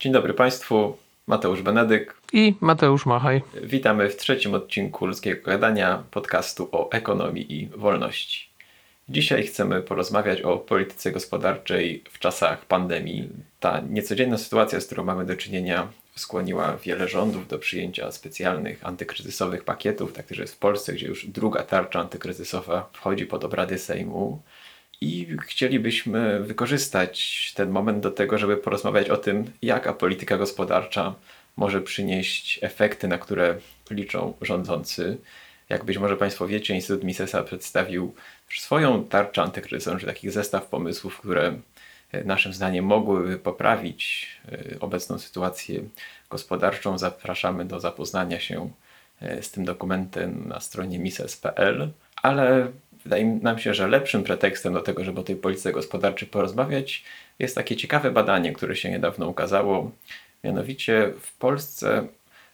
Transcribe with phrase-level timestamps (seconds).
[0.00, 2.14] Dzień dobry Państwu, Mateusz Benedyk.
[2.32, 3.42] I Mateusz Machaj.
[3.62, 8.48] Witamy w trzecim odcinku Ludzkiego Gadania, podcastu o ekonomii i wolności.
[9.08, 13.28] Dzisiaj chcemy porozmawiać o polityce gospodarczej w czasach pandemii.
[13.60, 19.64] Ta niecodzienna sytuacja, z którą mamy do czynienia, skłoniła wiele rządów do przyjęcia specjalnych antykryzysowych
[19.64, 24.42] pakietów, tak też jest w Polsce, gdzie już druga tarcza antykryzysowa wchodzi pod obrady Sejmu.
[25.00, 31.14] I chcielibyśmy wykorzystać ten moment do tego, żeby porozmawiać o tym, jaka polityka gospodarcza
[31.56, 33.58] może przynieść efekty, na które
[33.90, 35.18] liczą rządzący.
[35.68, 38.14] Jak być może Państwo wiecie, Instytut Misesa przedstawił
[38.48, 41.58] swoją tarczę antykryzysową, czy taki zestaw pomysłów, które
[42.24, 45.82] naszym zdaniem mogłyby poprawić e, obecną sytuację
[46.30, 46.98] gospodarczą.
[46.98, 48.70] Zapraszamy do zapoznania się
[49.20, 51.90] e, z tym dokumentem na stronie mises.pl,
[52.22, 52.72] ale
[53.04, 57.04] wydaje nam się, że lepszym pretekstem do tego, żeby o tej polityce gospodarczej porozmawiać,
[57.38, 59.90] jest takie ciekawe badanie, które się niedawno ukazało.
[60.44, 62.06] Mianowicie w Polsce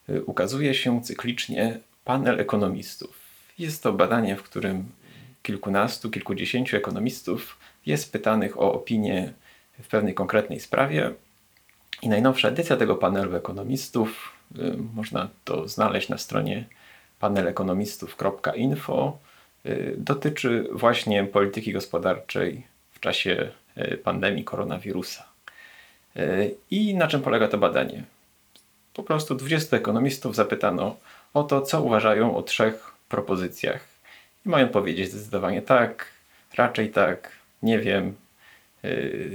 [0.09, 3.20] y, ukazuje się cyklicznie panel ekonomistów.
[3.59, 4.85] Jest to badanie, w którym
[5.43, 9.32] kilkunastu, kilkudziesięciu ekonomistów jest pytanych o opinię
[9.82, 11.10] w pewnej konkretnej sprawie.
[12.02, 16.65] I najnowsza edycja tego panelu ekonomistów, y, można to znaleźć na stronie
[17.20, 19.18] panelekonomistów.info,
[19.96, 25.24] dotyczy właśnie polityki gospodarczej w czasie y, pandemii koronawirusa.
[26.16, 28.04] Y, I na czym polega to badanie?
[28.95, 30.96] Po prostu 20 ekonomistów zapytano
[31.34, 33.88] o to, co uważają o trzech propozycjach.
[34.46, 36.06] I mają powiedzieć zdecydowanie tak,
[36.56, 37.30] raczej tak,
[37.62, 38.14] nie wiem,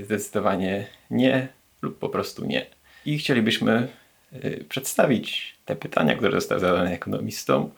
[0.03, 1.47] zdecydowanie nie
[1.81, 2.66] lub po prostu nie.
[3.05, 3.88] I chcielibyśmy
[4.69, 7.71] przedstawić te pytania, które zostały zadane ekonomistom,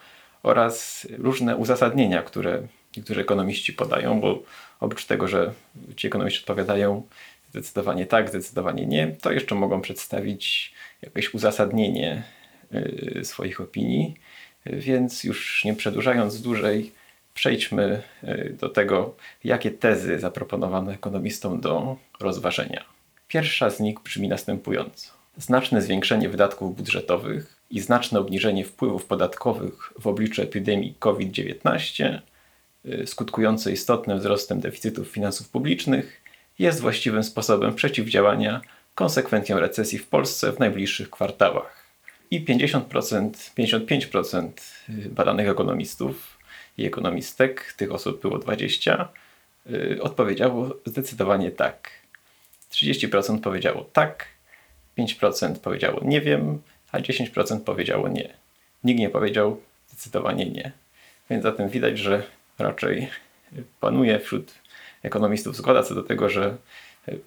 [0.44, 4.44] oraz różne uzasadnienia, które niektórzy ekonomiści podają, bo
[4.80, 5.53] oprócz tego, że
[5.95, 7.03] ci ekonomiści odpowiadają
[7.50, 12.23] zdecydowanie tak, zdecydowanie nie, to jeszcze mogą przedstawić jakieś uzasadnienie
[12.73, 14.16] y, swoich opinii.
[14.66, 16.91] Więc już nie przedłużając dłużej,
[17.33, 22.85] przejdźmy y, do tego, jakie tezy zaproponowano ekonomistom do rozważenia.
[23.28, 25.12] Pierwsza z nich brzmi następująco.
[25.38, 32.19] Znaczne zwiększenie wydatków budżetowych i znaczne obniżenie wpływów podatkowych w obliczu epidemii COVID-19,
[32.85, 36.22] y, skutkujące istotnym wzrostem deficytów finansów publicznych,
[36.59, 38.61] jest właściwym sposobem przeciwdziałania
[38.95, 41.84] konsekwencjom recesji w Polsce w najbliższych kwartałach.
[42.31, 44.50] I 50%, 55%
[44.90, 46.38] y, badanych ekonomistów
[46.78, 49.07] i ekonomistek, tych osób było 20,
[49.72, 51.90] y, odpowiedziało zdecydowanie tak.
[52.72, 54.25] 30% powiedziało tak,
[54.97, 56.61] 5% powiedziało nie wiem,
[56.93, 58.33] a 10% powiedziało nie.
[58.83, 60.71] Nikt nie powiedział zdecydowanie nie.
[61.29, 62.23] Więc zatem widać, że
[62.59, 63.09] raczej
[63.79, 64.53] panuje wśród
[65.03, 66.57] ekonomistów zgoda co do tego, że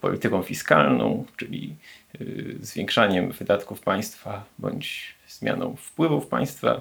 [0.01, 1.77] polityką fiskalną, czyli
[2.21, 6.81] y, zwiększaniem wydatków państwa bądź zmianą wpływów państwa,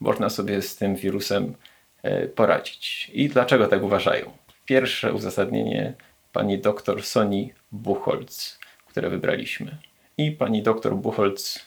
[0.00, 1.54] można sobie z tym wirusem
[2.02, 3.10] e, poradzić.
[3.14, 4.30] I dlaczego tak uważają?
[4.64, 5.92] Pierwsze uzasadnienie
[6.32, 9.76] pani doktor Soni Buchholz, które wybraliśmy.
[10.18, 11.66] I pani doktor Buchholz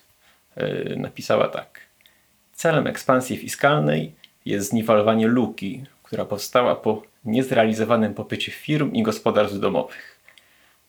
[0.97, 1.79] napisała tak.
[2.53, 4.15] Celem ekspansji fiskalnej
[4.45, 10.19] jest zniwelowanie luki, która powstała po niezrealizowanym popycie firm i gospodarstw domowych.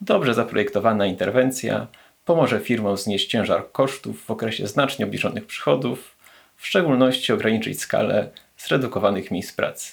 [0.01, 1.87] Dobrze zaprojektowana interwencja
[2.25, 6.17] pomoże firmom znieść ciężar kosztów w okresie znacznie obniżonych przychodów,
[6.57, 9.93] w szczególności ograniczyć skalę zredukowanych miejsc pracy.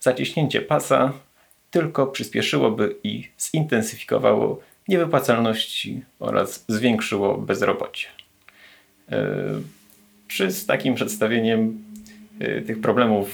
[0.00, 1.12] Zaciśnięcie pasa
[1.70, 8.08] tylko przyspieszyłoby i zintensyfikowało niewypłacalności oraz zwiększyło bezrobocie.
[9.10, 9.16] E,
[10.28, 11.84] czy z takim przedstawieniem
[12.40, 13.28] e, tych problemów,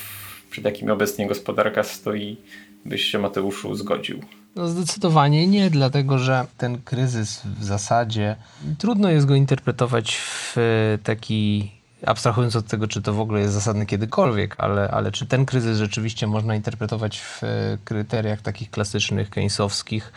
[0.51, 2.37] przed jakimi obecnie gospodarka stoi,
[2.85, 4.21] byś się Mateuszu zgodził?
[4.57, 8.37] No zdecydowanie nie, dlatego że ten kryzys w zasadzie
[8.79, 10.57] trudno jest go interpretować w
[11.03, 11.71] taki
[12.07, 15.79] abstrahując od tego, czy to w ogóle jest zasadne kiedykolwiek, ale, ale czy ten kryzys
[15.79, 17.43] rzeczywiście można interpretować w
[17.85, 20.13] kryteriach takich klasycznych keynesowskich,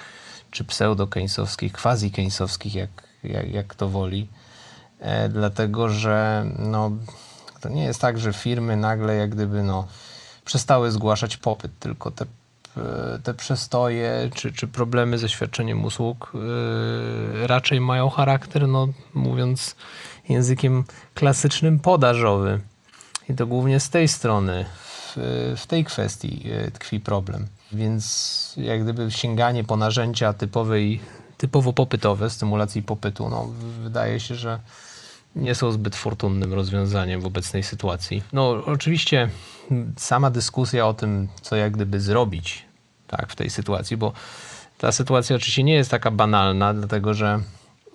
[0.52, 2.90] czy pseudo-keynesowskich, quasi-keynesowskich, jak,
[3.24, 4.28] jak, jak to woli.
[5.00, 6.91] E, dlatego że no,
[7.62, 9.88] to nie jest tak, że firmy nagle jak gdyby no,
[10.46, 12.26] przestały zgłaszać popyt, tylko te,
[12.78, 19.76] e, te przestoje czy, czy problemy ze świadczeniem usług yy, raczej mają charakter, no, mówiąc
[20.29, 20.84] językiem
[21.14, 22.59] klasycznym, podażowy.
[23.29, 25.14] I to głównie z tej strony, w,
[25.58, 27.47] w tej kwestii tkwi problem.
[27.72, 31.00] Więc jak gdyby sięganie po narzędzia typowej,
[31.38, 33.47] typowo popytowe, stymulacji popytu, no,
[33.84, 34.59] wydaje się, że
[35.35, 38.23] nie są zbyt fortunnym rozwiązaniem w obecnej sytuacji.
[38.34, 39.29] No, oczywiście
[39.97, 42.66] sama dyskusja o tym, co jak gdyby zrobić
[43.08, 44.14] tak, w tej sytuacji, bo
[44.78, 47.40] ta sytuacja oczywiście nie jest taka banalna, dlatego że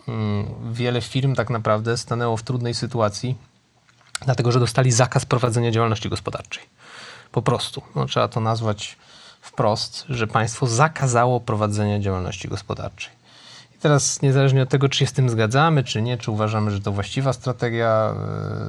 [0.09, 3.37] mm, wiele firm tak naprawdę stanęło w trudnej sytuacji,
[4.25, 6.65] dlatego że dostali zakaz prowadzenia działalności gospodarczej.
[7.33, 7.83] Po prostu.
[7.95, 8.97] No, trzeba to nazwać
[9.41, 13.24] wprost, że państwo zakazało prowadzenia działalności gospodarczej.
[13.85, 16.93] Teraz, niezależnie od tego, czy się z tym zgadzamy, czy nie, czy uważamy, że to
[16.93, 18.15] właściwa strategia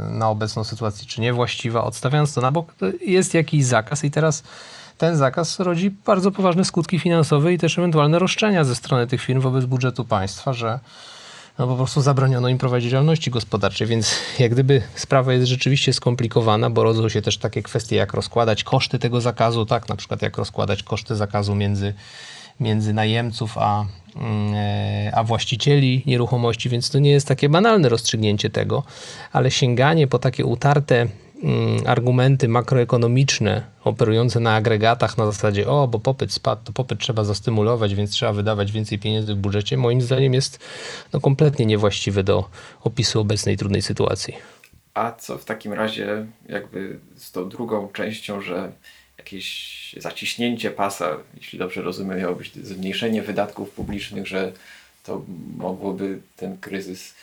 [0.07, 4.11] e, na obecną sytuację, czy niewłaściwa, odstawiając to na bok, to jest jakiś zakaz i
[4.11, 4.43] teraz
[4.97, 9.41] ten zakaz rodzi bardzo poważne skutki finansowe i też ewentualne roszczenia ze strony tych firm
[9.41, 10.79] wobec budżetu państwa, że
[11.59, 16.69] no po prostu zabroniono im prowadzić działalności gospodarczej, więc jak gdyby sprawa jest rzeczywiście skomplikowana,
[16.69, 20.37] bo rodzą się też takie kwestie, jak rozkładać koszty tego zakazu, tak, na przykład jak
[20.37, 21.93] rozkładać koszty zakazu między,
[22.59, 23.85] między najemców a,
[24.15, 28.83] mm, e, a właścicieli nieruchomości, więc to nie jest takie banalne rozstrzygnięcie tego,
[29.31, 31.07] ale sięganie po takie utarte
[31.43, 37.23] mm, argumenty makroekonomiczne operujące na agregatach na zasadzie o, bo popyt spadł, to popyt trzeba
[37.23, 40.59] zastymulować, więc trzeba wydawać więcej pieniędzy w budżecie, moim zdaniem jest
[41.13, 42.49] no, kompletnie niewłaściwe do
[42.83, 44.33] opisu obecnej trudnej sytuacji.
[44.93, 48.71] A co w takim razie jakby z tą drugą częścią, że
[49.25, 54.51] jakieś zaciśnięcie pasa, jeśli dobrze rozumiem, miało być zmniejszenie wydatków publicznych, że
[55.03, 55.21] to
[55.57, 57.13] mogłoby ten kryzys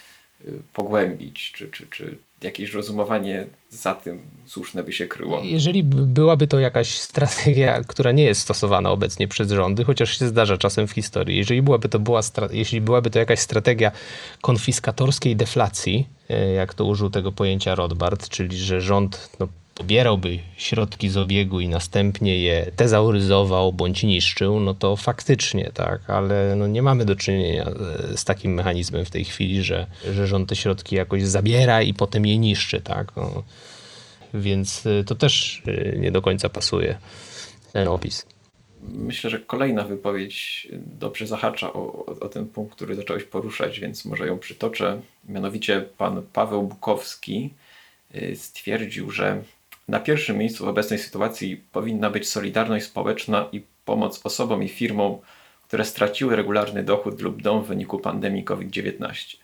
[0.44, 5.42] y, pogłębić, czy, czy, czy jakieś rozumowanie za tym słuszne by się kryło?
[5.44, 10.28] Jeżeli by- byłaby to jakaś strategia, która nie jest stosowana obecnie przez rządy, chociaż się
[10.28, 12.20] zdarza czasem w historii, jeżeli byłaby to, była
[12.50, 13.92] jeśli byłaby to jakaś strategia
[14.40, 21.08] konfiskatorskiej deflacji, e, jak to użył tego pojęcia Rothbard, czyli że rząd no, pobierałby środki
[21.08, 26.82] z obiegu i następnie je tezauryzował bądź niszczył, no to faktycznie tak, ale no nie
[26.82, 30.96] mamy do czynienia e, z takim mechanizmem w tej chwili, że, że rząd te środki
[30.96, 33.12] jakoś zabiera i potem je niszczy, tak.
[33.16, 33.42] No,
[34.34, 36.98] więc y, to też y, nie do końca pasuje
[37.72, 38.26] ten opis.
[38.82, 44.26] Myślę, że kolejna wypowiedź dobrze zahacza o, o, ten punkt, który zacząłeś poruszać, więc może
[44.26, 45.00] ją przytoczę.
[45.28, 47.50] Mianowicie pan Paweł Bukowski
[48.34, 49.42] stwierdził, że
[49.88, 55.18] na pierwszym miejscu w obecnej sytuacji powinna być solidarność społeczna i pomoc osobom i firmom,
[55.68, 59.36] które straciły regularny dochód lub dom w wyniku pandemii COVID-19.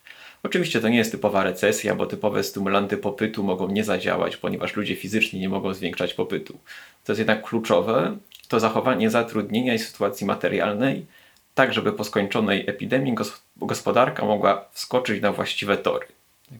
[0.42, 4.96] Oczywiście to nie jest typowa recesja, bo typowe stymulanty popytu mogą nie zadziałać, ponieważ ludzie
[4.96, 6.58] fizycznie nie mogą zwiększać popytu.
[7.04, 8.16] To jest jednak kluczowe,
[8.48, 11.06] to zachowanie zatrudnienia i sytuacji materialnej,
[11.54, 16.06] tak żeby po skończonej epidemii gos- gospodarka mogła wskoczyć na właściwe tory.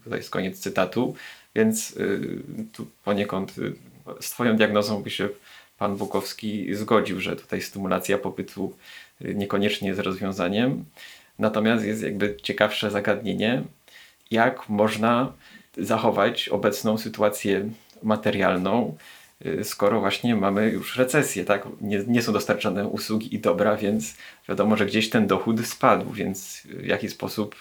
[0.05, 1.15] Tutaj jest koniec cytatu,
[1.59, 2.21] więc y,
[2.73, 3.73] tu poniekąd y,
[4.21, 5.29] z Twoją diagnozą by się
[5.79, 8.75] pan Bukowski zgodził, że tutaj stymulacja popytu
[9.25, 10.85] y, niekoniecznie jest rozwiązaniem.
[11.39, 13.63] Natomiast jest jakby ciekawsze zagadnienie,
[14.31, 15.33] jak można
[15.79, 17.71] zachować obecną sytuację
[18.03, 18.97] materialną,
[19.63, 21.67] skoro właśnie mamy już recesję, tak?
[21.81, 24.15] Nie, nie są dostarczane usługi i dobra, więc
[24.49, 27.57] wiadomo, że gdzieś ten dochód spadł, więc w jaki sposób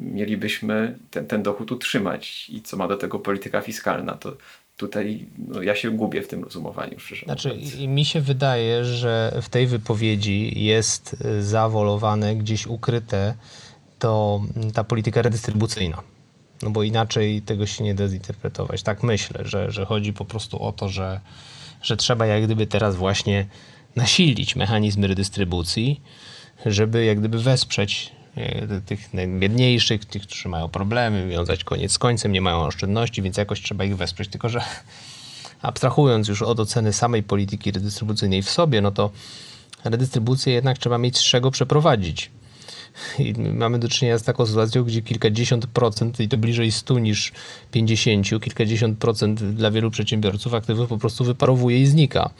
[0.00, 4.36] mielibyśmy ten, ten dochód utrzymać i co ma do tego polityka fiskalna, to
[4.76, 7.78] tutaj no, ja się gubię w tym rozumowaniu, szczerze Znaczy, mówiąc.
[7.78, 13.34] mi się wydaje, że w tej wypowiedzi jest zawolowane, gdzieś ukryte
[13.98, 14.42] to
[14.74, 16.02] ta polityka redystrybucyjna.
[16.62, 18.82] No bo inaczej tego się nie da zinterpretować.
[18.82, 21.20] Tak myślę, że, że chodzi po prostu o to, że,
[21.82, 23.46] że trzeba jak gdyby teraz właśnie
[23.96, 26.00] nasilić mechanizmy redystrybucji,
[26.66, 28.12] żeby jak gdyby wesprzeć
[28.86, 33.62] tych najbiedniejszych, tych, którzy mają problemy, wiązać koniec z końcem, nie mają oszczędności, więc jakoś
[33.62, 34.28] trzeba ich wesprzeć.
[34.28, 34.60] Tylko, że
[35.62, 39.10] abstrahując już od oceny samej polityki redystrybucyjnej w sobie, no to
[39.84, 42.30] redystrybucję jednak trzeba mieć z czego przeprowadzić.
[43.18, 47.32] I mamy do czynienia z taką sytuacją, gdzie kilkadziesiąt procent, i to bliżej 100 niż
[47.70, 52.30] 50, kilkadziesiąt procent dla wielu przedsiębiorców aktywów po prostu wyparowuje i znika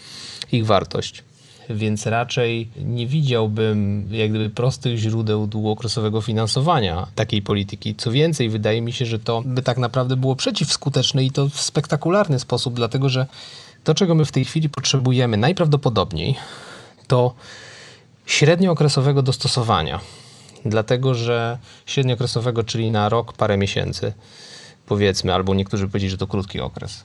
[0.53, 1.23] ich wartość.
[1.71, 7.95] Więc raczej nie widziałbym jak gdyby prostych źródeł długookresowego finansowania takiej polityki.
[7.95, 11.61] Co więcej, wydaje mi się, że to by tak naprawdę było przeciwskuteczne i to w
[11.61, 13.27] spektakularny sposób, dlatego że
[13.85, 16.35] to, czego my w tej chwili potrzebujemy najprawdopodobniej,
[17.07, 17.35] to
[18.27, 20.01] średniookresowego dostosowania.
[20.65, 24.13] Dlatego, że średniookresowego, czyli na rok, parę miesięcy,
[24.87, 27.05] powiedzmy, albo niektórzy powiedzieli, że to krótki okres.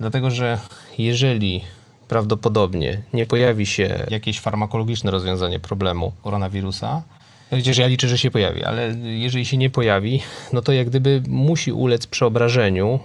[0.00, 0.58] Dlatego, że
[0.98, 1.62] jeżeli
[2.10, 7.02] prawdopodobnie nie pojawi się jakieś farmakologiczne rozwiązanie problemu koronawirusa,
[7.50, 10.20] chociaż ja liczę, że się pojawi, ale jeżeli się nie pojawi,
[10.52, 13.00] no to jak gdyby musi ulec przeobrażeniu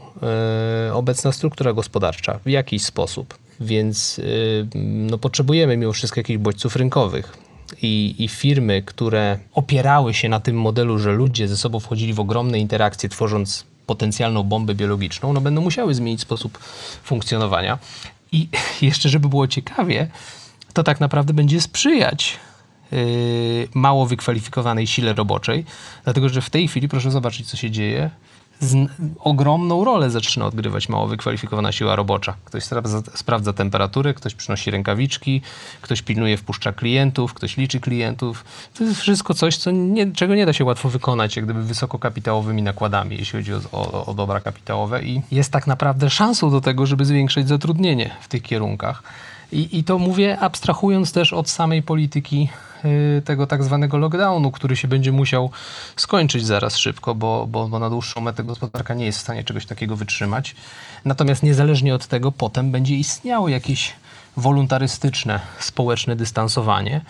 [0.87, 3.37] e, obecna struktura gospodarcza w jakiś sposób.
[3.59, 4.67] Więc y,
[5.09, 7.37] no, potrzebujemy mimo wszystko jakichś bodźców rynkowych.
[7.81, 12.19] I, I firmy, które opierały się na tym modelu, że ludzie ze sobą wchodzili w
[12.19, 16.57] ogromne interakcje, tworząc potencjalną bombę biologiczną, no będą musiały zmienić sposób
[17.03, 17.77] funkcjonowania.
[18.35, 18.49] I
[18.85, 20.07] jeszcze, żeby było ciekawie,
[20.73, 22.39] to tak naprawdę będzie sprzyjać
[22.91, 22.99] yy,
[23.73, 25.65] mało wykwalifikowanej sile roboczej,
[26.03, 28.09] dlatego że w tej chwili, proszę zobaczyć, co się dzieje,
[29.19, 32.35] ogromną rolę zaczyna odgrywać mało wykwalifikowana siła robocza.
[32.45, 35.41] Ktoś sprawdza, sprawdza temperaturę, ktoś przynosi rękawiczki,
[35.81, 38.45] ktoś pilnuje, wpuszcza klientów, ktoś liczy klientów.
[38.77, 42.63] To jest wszystko coś, co nie, czego nie da się łatwo wykonać, jak gdyby wysokokapitałowymi
[42.63, 46.85] nakładami, jeśli chodzi o, o, o dobra kapitałowe i jest tak naprawdę szansą do tego,
[46.85, 49.03] żeby zwiększyć zatrudnienie w tych kierunkach.
[49.51, 52.49] I, I to mówię abstrahując też od samej polityki
[53.25, 55.51] tego tak zwanego lockdownu, który się będzie musiał
[55.95, 59.65] skończyć zaraz szybko, bo, bo, bo na dłuższą metę gospodarka nie jest w stanie czegoś
[59.65, 60.55] takiego wytrzymać.
[61.05, 63.93] Natomiast niezależnie od tego potem będzie istniało jakieś
[64.37, 67.01] wolontarystyczne, społeczne dystansowanie.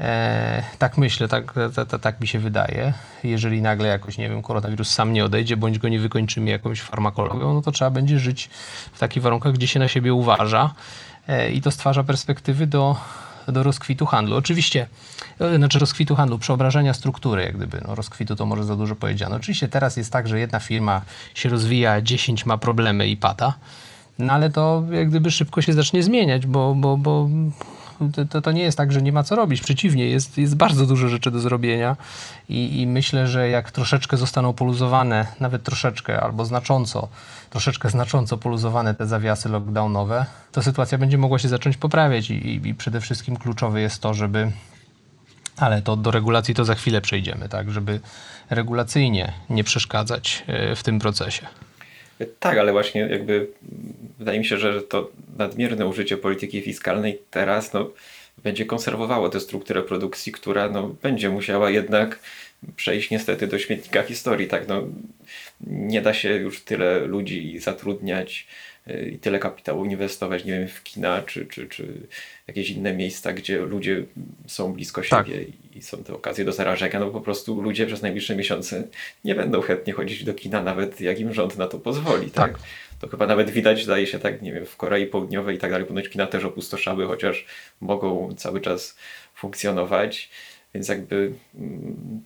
[0.00, 2.92] E, tak myślę, tak, ta, ta, tak mi się wydaje.
[3.24, 7.54] Jeżeli nagle jakoś, nie wiem, koronawirus sam nie odejdzie, bądź go nie wykończymy jakąś farmakologią,
[7.54, 8.50] no to trzeba będzie żyć
[8.92, 10.74] w takich warunkach, gdzie się na siebie uważa
[11.28, 12.96] e, i to stwarza perspektywy do,
[13.48, 14.36] do rozkwitu handlu.
[14.36, 14.86] Oczywiście,
[15.40, 19.36] e, znaczy rozkwitu handlu, przeobrażenia struktury, jak gdyby, no rozkwitu to może za dużo powiedziane.
[19.36, 21.02] Oczywiście teraz jest tak, że jedna firma
[21.34, 23.54] się rozwija, 10 ma problemy i pada,
[24.18, 27.28] no ale to jak gdyby szybko się zacznie zmieniać, bo, bo, bo
[28.10, 29.60] to- to, to nie jest tak, że nie ma co robić.
[29.60, 31.96] Przeciwnie, jest, jest bardzo dużo rzeczy do zrobienia
[32.48, 37.08] i, i myślę, że jak troszeczkę zostaną poluzowane, nawet troszeczkę albo znacząco,
[37.50, 42.68] troszeczkę znacząco poluzowane te zawiasy lockdownowe, to sytuacja będzie mogła się zacząć poprawiać i, i,
[42.68, 44.52] i przede wszystkim kluczowe jest to, żeby
[45.56, 48.00] ale to do regulacji to za chwilę przejdziemy, tak, żeby
[48.50, 51.46] regulacyjnie nie przeszkadzać e, w tym procesie.
[52.40, 53.46] Tak, ale właśnie jakby
[54.18, 57.90] wydaje mi się, że to nadmierne użycie polityki fiskalnej teraz no,
[58.42, 62.18] będzie konserwowało tę strukturę produkcji, która no, będzie musiała jednak
[62.76, 64.48] przejść niestety do śmietnika historii.
[64.48, 64.68] Tak?
[64.68, 64.82] No,
[65.60, 68.46] nie da się już tyle ludzi zatrudniać
[68.88, 71.86] y, i tyle kapitału inwestować, nie wiem, w kina czy, czy, czy
[72.48, 74.04] jakieś inne miejsca, gdzie ludzie
[74.46, 75.26] są blisko Tak.
[75.26, 75.44] siebie
[75.74, 77.00] i są te okazje do zarażenia.
[77.00, 78.88] No po prostu ludzie przez najbliższe miesiące
[79.24, 82.30] nie będą chętnie chodzić do kina, nawet jak im rząd na to pozwoli.
[82.30, 82.52] Tak?
[82.52, 82.62] Tak.
[83.00, 85.86] To chyba nawet widać, zdaje się, tak, nie wiem, w Korei Południowej i tak dalej,
[85.86, 87.46] ponoć kina też opustoszały, chociaż
[87.80, 88.96] mogą cały czas
[89.34, 90.30] funkcjonować,
[90.74, 92.22] więc jakby mm,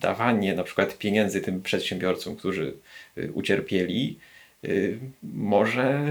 [0.00, 2.74] dawanie na przykład pieniędzy tym przedsiębiorcom, którzy
[3.18, 4.18] y, ucierpieli,
[4.64, 6.02] y, może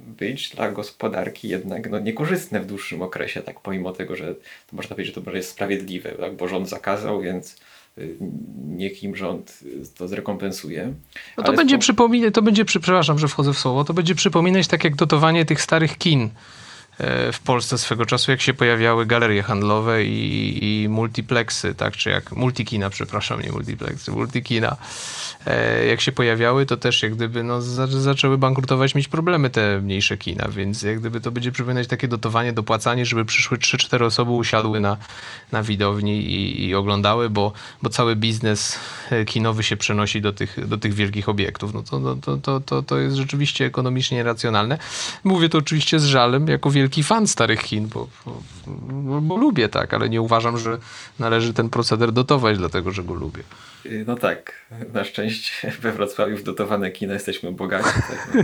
[0.00, 4.88] być dla gospodarki jednak no, niekorzystne w dłuższym okresie, tak pomimo tego, że to można
[4.88, 7.56] powiedzieć, że to może jest sprawiedliwe, tak, bo rząd zakazał, więc
[7.98, 8.16] y,
[8.66, 10.92] niech im rząd y, to zrekompensuje.
[11.36, 14.14] No to będzie spo- przypominać, to będzie, przy- przepraszam, że wchodzę w słowo, to będzie
[14.14, 16.30] przypominać tak jak dotowanie tych starych kin
[17.32, 22.32] w Polsce swego czasu, jak się pojawiały galerie handlowe i, i multiplexy, tak, czy jak
[22.32, 24.76] multikina, przepraszam, nie multiplexy, multikina.
[25.46, 29.80] E, Jak się pojawiały, to też jak gdyby no, za, zaczęły bankrutować, mieć problemy te
[29.80, 34.30] mniejsze kina, więc jak gdyby to będzie przypominać takie dotowanie, dopłacanie, żeby przyszły 3-4 osoby
[34.30, 34.96] usiadły na,
[35.52, 38.78] na widowni i, i oglądały, bo, bo cały biznes
[39.10, 41.74] e, kinowy się przenosi do tych, do tych wielkich obiektów.
[41.74, 44.78] No to, no, to, to, to, to jest rzeczywiście ekonomicznie racjonalne.
[45.24, 48.08] Mówię to oczywiście z żalem, jako wielki fan starych kin, bo,
[48.66, 50.78] bo, bo, lubię tak, ale nie uważam, że
[51.18, 53.42] należy ten proceder dotować, dlatego że go lubię.
[53.86, 57.84] Y, No tak, na szczęście we Wrocławiu w dotowane kina jesteśmy bogaci.
[57.84, 58.42] Tak, no.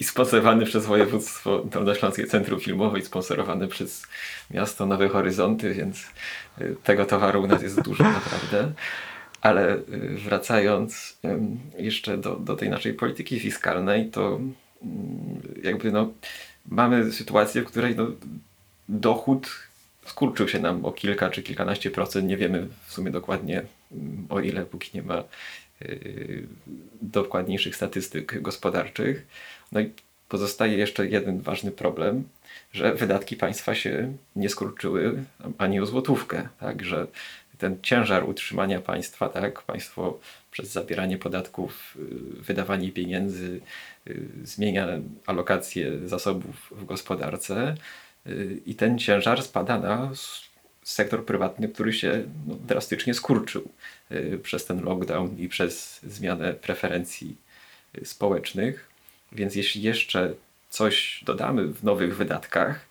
[0.00, 4.06] I sponsorowany przez województwo Dolnośląskie Centrum Filmowe i sponsorowany przez
[4.50, 6.06] miasto Nowe Horyzonty, więc
[6.60, 8.72] y, tego towaru u nas jest dużo naprawdę.
[9.40, 11.18] Ale y, wracając
[11.78, 14.40] jeszcze do, do tej naszej polityki fiskalnej, to
[14.82, 16.12] mm, jakby no,
[16.70, 18.06] mamy sytuację, w której no,
[18.88, 19.48] dochód
[20.06, 22.28] skurczył się nam o kilka czy kilkanaście procent.
[22.28, 25.24] Nie wiemy w sumie dokładnie mm, o ile, póki nie ma
[25.80, 26.46] yy,
[27.02, 29.26] dokładniejszych statystyk gospodarczych.
[29.72, 29.92] No i
[30.28, 32.24] pozostaje jeszcze jeden ważny problem,
[32.72, 35.24] że wydatki państwa się nie skurczyły
[35.58, 36.48] ani o złotówkę.
[36.60, 37.06] Tak, że
[37.58, 40.18] ten ciężar utrzymania państwa, tak, państwo
[40.50, 43.60] przez zabieranie podatków, yy, wydawanie pieniędzy,
[44.06, 44.86] yy, zmienia
[45.26, 47.74] alokację zasobów w gospodarce
[48.26, 50.10] yy, i ten ciężar spada na
[50.82, 53.68] sektor prywatny, który się no, drastycznie skurczył
[54.42, 57.36] przez ten lockdown i przez zmianę preferencji
[58.04, 58.88] społecznych.
[59.32, 60.34] Więc jeśli jeszcze
[60.70, 62.86] coś dodamy w nowych wydatkach,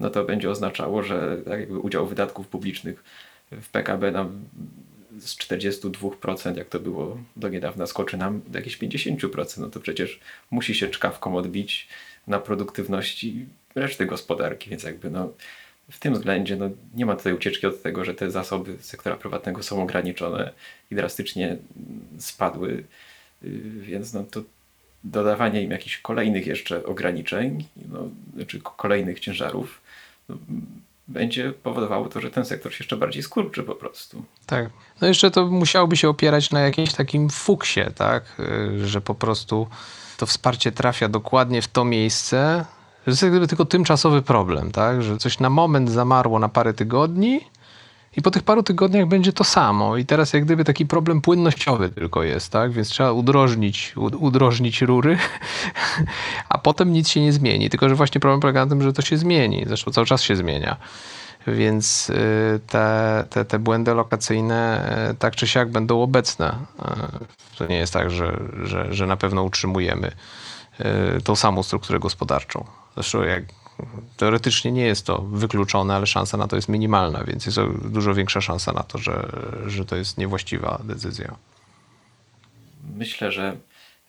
[0.00, 3.04] no to będzie oznaczało, że tak udział wydatków publicznych
[3.50, 4.44] w PKB nam
[5.18, 9.60] z 42%, jak to było do niedawna, skoczy nam do jakichś 50%.
[9.60, 11.88] No to przecież musi się czkawką odbić
[12.26, 15.32] na produktywności reszty gospodarki, więc jakby no
[15.90, 19.62] w tym względzie no, nie ma tutaj ucieczki od tego, że te zasoby sektora prywatnego
[19.62, 20.52] są ograniczone
[20.90, 21.56] i drastycznie
[22.18, 22.84] spadły,
[23.42, 24.42] Yy, więc no to
[25.04, 28.10] dodawanie im jakichś kolejnych jeszcze ograniczeń, no,
[28.46, 29.80] czy kolejnych ciężarów,
[30.28, 30.38] no,
[31.08, 34.22] będzie powodowało to, że ten sektor się jeszcze bardziej skurczy po prostu.
[34.46, 34.70] Tak.
[35.00, 38.24] No jeszcze to musiałoby się opierać na jakimś takim fuksie, tak?
[38.40, 39.66] Y, Że po prostu
[40.16, 42.64] to wsparcie trafia dokładnie w to miejsce.
[43.06, 45.02] że To jest tylko tymczasowy problem, tak?
[45.02, 47.40] Że coś na moment zamarło na parę tygodni
[48.16, 49.96] i po tych paru tygodniach będzie to samo.
[49.96, 52.72] I teraz jak gdyby taki problem płynnościowy tylko jest, tak?
[52.72, 55.18] Więc trzeba udrożnić, ud- udrożnić rury,
[56.48, 57.70] a potem nic się nie zmieni.
[57.70, 59.64] Tylko, że właśnie problem polega na tym, że to się zmieni.
[59.66, 60.76] Zresztą cały czas się zmienia.
[61.46, 66.48] Więc y, te, te, te błędy lokacyjne y, tak czy siak będą obecne.
[66.52, 70.10] Y, To nie jest tak, że, że, że na pewno utrzymujemy
[71.24, 72.64] tą samą strukturę gospodarczą.
[72.94, 73.42] Zresztą jak
[74.16, 78.40] teoretycznie nie jest to wykluczone, ale szansa na to jest minimalna, więc jest dużo większa
[78.40, 79.28] szansa na to, że,
[79.66, 81.36] że to jest niewłaściwa decyzja.
[82.96, 83.56] Myślę, że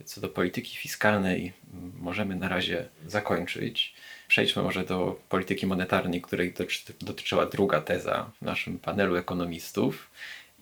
[0.06, 1.54] co do polityki fiskalnej
[2.00, 3.94] możemy na razie zakończyć.
[4.28, 10.10] Przejdźmy może do polityki monetarnej, której dotyczy- dotyczyła druga teza w naszym panelu ekonomistów.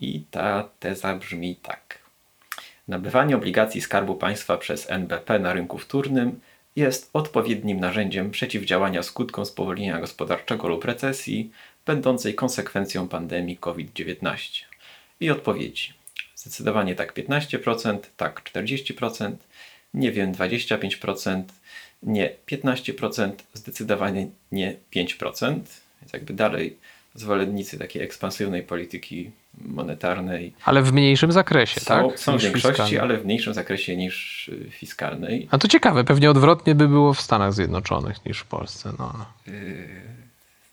[0.00, 1.98] I ta teza brzmi tak.
[2.88, 6.40] Nabywanie obligacji Skarbu Państwa przez NBP na rynku wtórnym
[6.78, 11.50] jest odpowiednim narzędziem przeciwdziałania skutkom spowolnienia gospodarczego lub recesji,
[11.86, 14.64] będącej konsekwencją pandemii COVID-19.
[15.20, 15.92] I odpowiedzi.
[16.34, 19.32] Zdecydowanie tak 15%, tak 40%,
[19.94, 21.42] nie wiem 25%,
[22.02, 25.60] nie 15%, zdecydowanie nie 5%.
[26.00, 26.76] Więc jakby dalej
[27.20, 32.18] zwolennicy takiej ekspansywnej polityki monetarnej Ale w mniejszym zakresie, są, tak?
[32.18, 32.98] są w większości, fiskalnej.
[32.98, 35.48] ale w mniejszym zakresie niż y, fiskalnej.
[35.50, 38.92] A to ciekawe, pewnie odwrotnie by było w Stanach Zjednoczonych niż w Polsce.
[38.98, 39.26] No.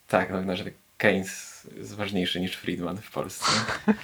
[0.07, 0.63] Tak, no, że
[0.97, 3.45] Keynes jest ważniejszy niż Friedman w Polsce.
[3.87, 3.95] Yy,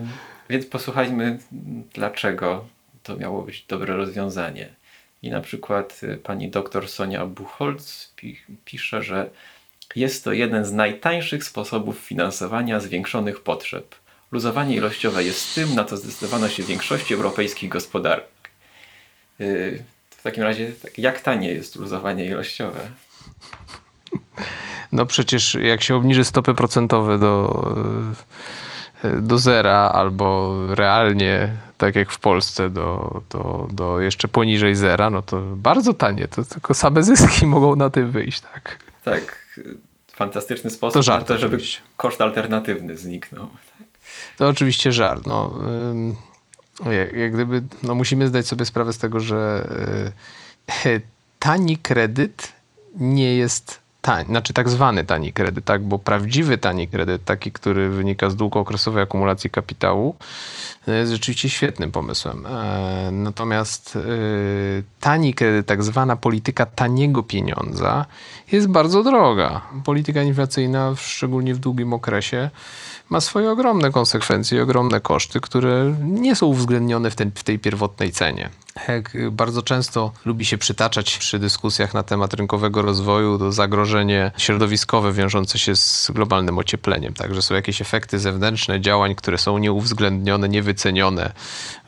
[0.50, 1.38] Więc posłuchajmy,
[1.94, 2.64] dlaczego
[3.02, 4.68] to miało być dobre rozwiązanie.
[5.22, 9.30] I na przykład y, pani doktor Sonia Buchholz pi pisze, że
[9.96, 13.94] jest to jeden z najtańszych sposobów finansowania zwiększonych potrzeb.
[14.32, 18.26] Luzowanie ilościowe jest tym, na co zdecydowano się w większości europejskich gospodarek.
[19.38, 22.80] Yy, W takim razie, tak, jak tanie jest luzowanie ilościowe?
[24.92, 27.64] No przecież jak się obniży stopy procentowe do,
[29.04, 35.10] e, do zera albo realnie, tak jak w Polsce, do, do, do jeszcze poniżej zera,
[35.10, 36.28] no to bardzo tanie.
[36.28, 38.78] To tylko same zyski mogą na tym wyjść, tak?
[39.04, 39.76] Tak, y,
[40.12, 41.80] fantastyczny To sposób żart na to, żeby oczywiście.
[41.96, 43.48] koszt alternatywny zniknął.
[44.36, 45.26] To oczywiście żart.
[45.26, 45.58] No,
[46.90, 49.68] jak, jak gdyby, no musimy zdać sobie sprawę z tego, że
[50.86, 51.00] y,
[51.38, 52.52] tani kredyt
[52.94, 57.90] nie jest tani, znaczy tak zwany tani kredyt, tak, bo prawdziwy tani kredyt, taki, który
[57.90, 60.16] wynika z długookresowej akumulacji kapitału,
[60.88, 62.46] y, jest rzeczywiście świetnym pomysłem.
[62.46, 68.06] E, Natomiast y, tani kredyt, tak zwana polityka taniego pieniądza,
[68.52, 69.60] jest bardzo droga.
[69.84, 72.50] Polityka inflacyjna, szczególnie w długim okresie,
[73.10, 78.12] ma swoje ogromne konsekwencje, ogromne koszty, które nie są uwzględnione w, ten, w tej pierwotnej
[78.12, 78.50] cenie.
[78.88, 85.12] Jak bardzo często lubi się przytaczać przy dyskusjach na temat rynkowego rozwoju to zagrożenie środowiskowe
[85.12, 87.14] wiążące się z globalnym ociepleniem.
[87.14, 91.32] Także są jakieś efekty zewnętrzne działań, które są nieuwzględnione, niewycenione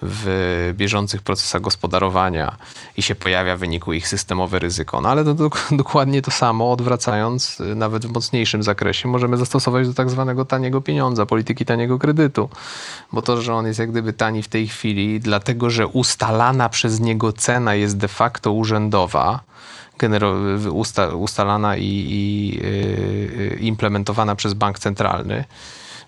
[0.03, 2.57] w bieżących procesach gospodarowania
[2.97, 5.01] i się pojawia w wyniku ich systemowe ryzyko.
[5.01, 9.89] No ale to dok- dokładnie to samo, odwracając, y, nawet w mocniejszym zakresie, możemy zastosować
[9.89, 12.49] do tak zwanego taniego pieniądza, polityki taniego kredytu.
[13.13, 17.01] Bo to, że on jest jak gdyby tani w tej chwili, dlatego że ustalana przez
[17.01, 19.41] niego cena jest de facto urzędowa,
[21.15, 25.45] ustalana i, i yy, implementowana przez bank centralny.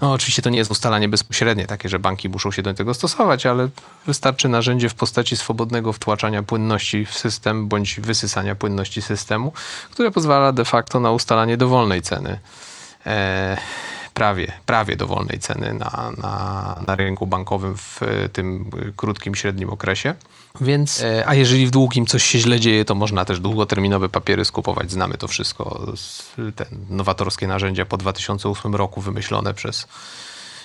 [0.01, 3.47] No, oczywiście to nie jest ustalanie bezpośrednie, takie, że banki muszą się do tego stosować,
[3.47, 3.69] ale
[4.07, 9.53] wystarczy narzędzie w postaci swobodnego wtłaczania płynności w system bądź wysysania płynności systemu,
[9.91, 12.39] które pozwala de facto na ustalanie dowolnej ceny.
[13.07, 13.57] E,
[14.15, 19.71] prawie, prawie dowolnej ceny na, na, na rynku bankowym w e, tym e, krótkim, średnim
[19.71, 20.15] okresie.
[20.61, 24.45] Więc, e, a jeżeli w długim coś się źle dzieje, to można też długoterminowe papiery
[24.45, 24.91] skupować.
[24.91, 25.87] Znamy to wszystko.
[26.57, 29.87] Te nowatorskie narzędzia po 2008 roku wymyślone przez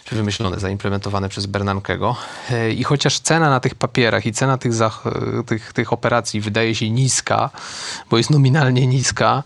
[0.06, 2.15] czy wymyślone, zaimplementowane przez Bernankego.
[2.52, 5.04] E, I chociaż cena na tych papierach i cena tych, zach-
[5.46, 7.50] tych, tych operacji wydaje się niska,
[8.10, 9.44] bo jest nominalnie niska,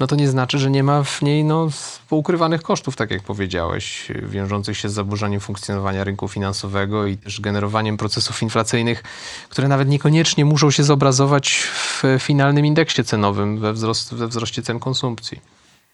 [0.00, 1.68] no to nie znaczy, że nie ma w niej no,
[2.08, 7.96] poukrywanych kosztów, tak jak powiedziałeś, wiążących się z zaburzeniem funkcjonowania rynku finansowego i też generowaniem
[7.96, 9.02] procesów inflacyjnych,
[9.48, 14.78] które nawet niekoniecznie muszą się zobrazować w finalnym indeksie cenowym we, wzrost, we wzroście cen
[14.80, 15.40] konsumpcji.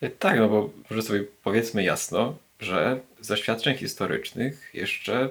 [0.02, 5.28] Y, Tak, no bo może sobie powiedzmy jasno, że z doświadczeń historycznych jeszcze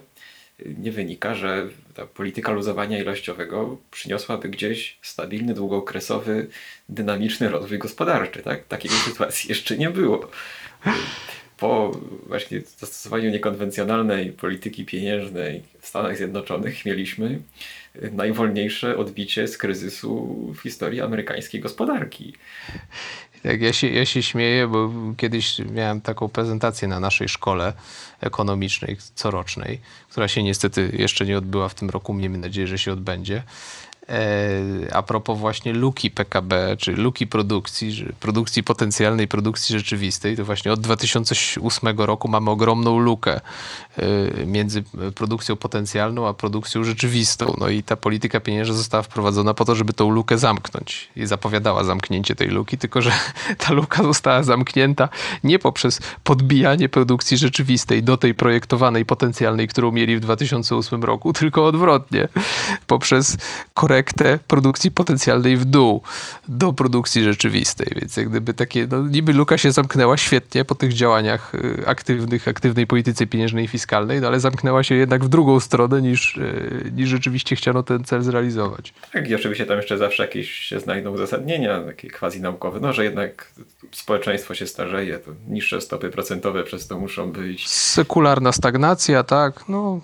[0.65, 6.47] nie wynika, że ta polityka luzowania ilościowego przyniosłaby gdzieś stabilny, długookresowy,
[6.89, 8.43] dynamiczny rozwój gospodarczy.
[8.43, 8.67] Tak?
[8.67, 10.32] Takiej sytuacji jeszcze nie było.
[11.58, 11.91] Po
[12.28, 17.39] właśnie zastosowaniu niekonwencjonalnej polityki pieniężnej w Stanach Zjednoczonych mieliśmy
[18.12, 22.34] najwolniejsze odbicie z kryzysu w historii amerykańskiej gospodarki.
[23.47, 27.73] Tak, ja się, ja się śmieję, bo kiedyś miałem taką prezentację na naszej szkole
[28.21, 29.79] ekonomicznej corocznej,
[30.10, 32.13] która się niestety jeszcze nie odbyła w tym roku.
[32.13, 33.43] Miejmy nadzieję, że się odbędzie.
[34.10, 40.72] E, a propos właśnie luki PKB, czy luki produkcji, produkcji potencjalnej, produkcji rzeczywistej, to właśnie
[40.74, 43.41] od 2008 roku mamy ogromną lukę
[43.98, 44.84] e, między
[45.15, 47.54] produkcją potencjalną a produkcją rzeczywistą.
[47.60, 51.10] No i ta polityka pieniężna została wprowadzona po to, żeby tą lukę zamknąć.
[51.15, 53.12] I zapowiadała zamknięcie tej luki, tylko że
[53.67, 55.10] ta luka została zamknięta
[55.43, 61.65] nie poprzez podbijanie produkcji rzeczywistej do tej projektowanej, potencjalnej, którą mieli w 2008 roku, tylko
[61.65, 62.28] odwrotnie.
[62.88, 63.38] Poprzez
[63.74, 66.01] korektę korektę produkcji potencjalnej w dół
[66.47, 67.88] do produkcji rzeczywistej.
[67.95, 72.47] Więc jak gdyby takie, no niby luka się zamknęła świetnie po tych działaniach y, aktywnych,
[72.47, 76.91] aktywnej polityce pieniężnej i fiskalnej, no ale zamknęła się jednak w drugą stronę niż, y,
[76.95, 78.93] niż rzeczywiście chciano ten cel zrealizować.
[79.13, 83.03] Tak i oczywiście tam jeszcze zawsze jakieś się znajdą uzasadnienia, takie quasi naukowe, no że
[83.03, 83.51] jednak
[83.91, 87.67] społeczeństwo się starzeje, to niższe stopy procentowe przez to muszą być.
[87.69, 90.01] Sekularna stagnacja, tak, no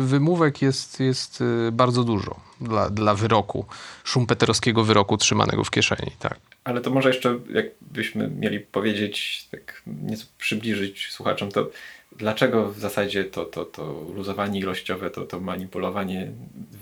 [0.00, 3.66] Wymówek jest, jest y, bardzo dużo dla, dla wyroku,
[4.04, 6.38] szumpeterowskiego wyroku trzymanego w kieszeni, tak.
[6.64, 11.70] Ale to może jeszcze, jakbyśmy mieli powiedzieć, tak nieco przybliżyć słuchaczom, to
[12.16, 16.32] dlaczego w zasadzie to, to, to luzowanie ilościowe, to, to manipulowanie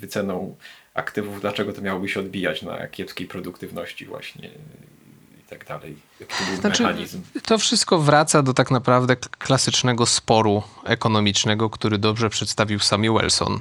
[0.01, 0.57] wyceną
[0.95, 4.51] aktywów, dlaczego to miałoby się odbijać na kiepskiej produktywności właśnie
[5.53, 5.97] tak dalej.
[6.21, 7.23] Jaki to był znaczy, mechanizm?
[7.47, 13.61] To wszystko wraca do tak naprawdę klasycznego sporu ekonomicznego, który dobrze przedstawił Samuelson,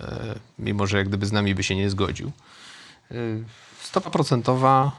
[0.00, 2.32] e, mimo że jak gdyby z nami by się nie zgodził.
[3.10, 3.14] E,
[3.82, 4.92] stopa procentowa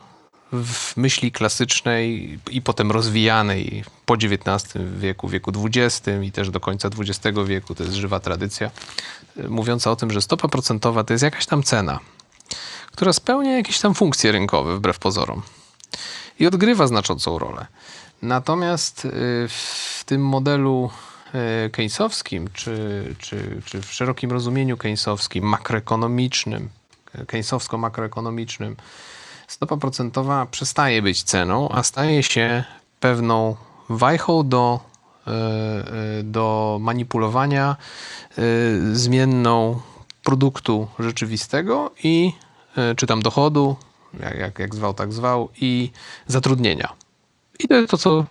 [0.53, 6.89] w myśli klasycznej i potem rozwijanej po XIX wieku, wieku XX i też do końca
[6.99, 8.71] XX wieku, to jest żywa tradycja,
[9.37, 11.99] e, mówiąca o tym, że stopa procentowa to jest jakaś tam cena,
[12.91, 15.41] która spełnia jakieś tam funkcje rynkowe wbrew pozorom
[16.39, 17.65] i odgrywa znaczącą rolę.
[18.21, 19.11] Natomiast y,
[19.47, 20.89] w tym modelu
[21.65, 26.69] y, keynesowskim, czy, czy, czy w szerokim rozumieniu keynesowskim, makroekonomicznym,
[27.27, 28.75] keynesowsko-makroekonomicznym,
[29.47, 32.63] stopa procentowa przestaje być ceną, a staje się
[32.99, 33.55] pewną
[33.89, 34.79] wajchą do,
[35.27, 37.75] y, do manipulowania
[38.93, 39.79] zmienną
[40.23, 42.33] produktu rzeczywistego i
[42.97, 43.75] czy tam dochodu,
[44.19, 45.91] jak, jak, jak zwał, tak zwał, i
[46.27, 46.93] zatrudnienia.
[47.59, 48.25] I to jest to, co, e,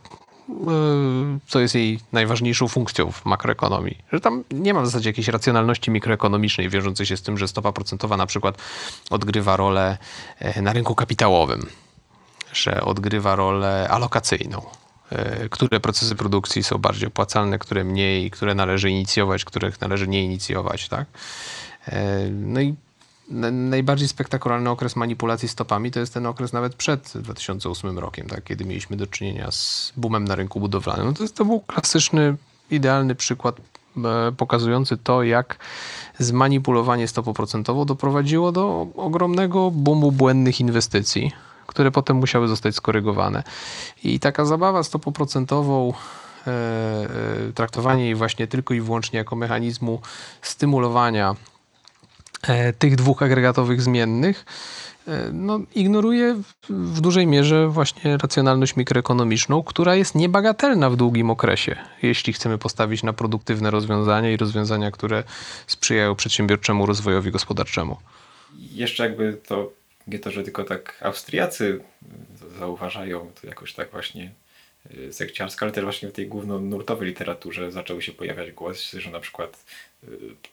[1.47, 3.99] co jest jej najważniejszą funkcją w makroekonomii.
[4.13, 7.73] Że tam nie ma w zasadzie jakiejś racjonalności mikroekonomicznej wiążącej się z tym, że stopa
[7.73, 8.59] procentowa na przykład
[9.11, 9.99] odgrywa rolę
[10.39, 11.67] e, na rynku kapitałowym,
[12.53, 14.63] że odgrywa rolę alokacyjną
[15.11, 20.25] e, które procesy produkcji są bardziej opłacalne, które mniej, które należy inicjować, których należy nie
[20.25, 21.07] inicjować, tak?
[22.31, 22.75] No i
[23.31, 28.65] najbardziej spektakularny okres manipulacji stopami to jest ten okres nawet przed 2008 rokiem, tak, kiedy
[28.65, 31.07] mieliśmy do czynienia z boomem na rynku budowlanym.
[31.07, 32.37] No to, jest, to był klasyczny,
[32.71, 33.57] idealny przykład
[33.97, 35.59] e, pokazujący to, jak
[36.19, 41.33] zmanipulowanie stopą procentową doprowadziło do ogromnego boomu błędnych inwestycji,
[41.67, 43.43] które potem musiały zostać skorygowane.
[44.05, 45.93] I taka zabawa stopą procentową
[46.47, 50.01] e, e, traktowanie jej właśnie tylko i wyłącznie jako mechanizmu
[50.43, 51.37] stymulowania
[52.79, 54.45] tych dwóch agregatowych zmiennych,
[55.09, 61.77] e, no, ignoruje w dużej mierze właśnie racjonalność mikroekonomiczną, która jest niebagatelna w długim okresie,
[62.03, 65.25] jeśli chcemy postawić na produktywne rozwiązania i rozwiązania, które
[65.67, 67.97] sprzyjają przedsiębiorczemu rozwojowi gospodarczemu.
[68.59, 69.71] Jeszcze jakby to
[70.07, 71.81] nie to, że tylko tak Austriacy
[72.59, 74.33] zauważają to jakoś tak właśnie
[75.09, 79.21] e, sekciarsko, ale też właśnie w tej głównonurtowej literaturze zaczęły się pojawiać głosy, że na
[79.21, 79.65] przykład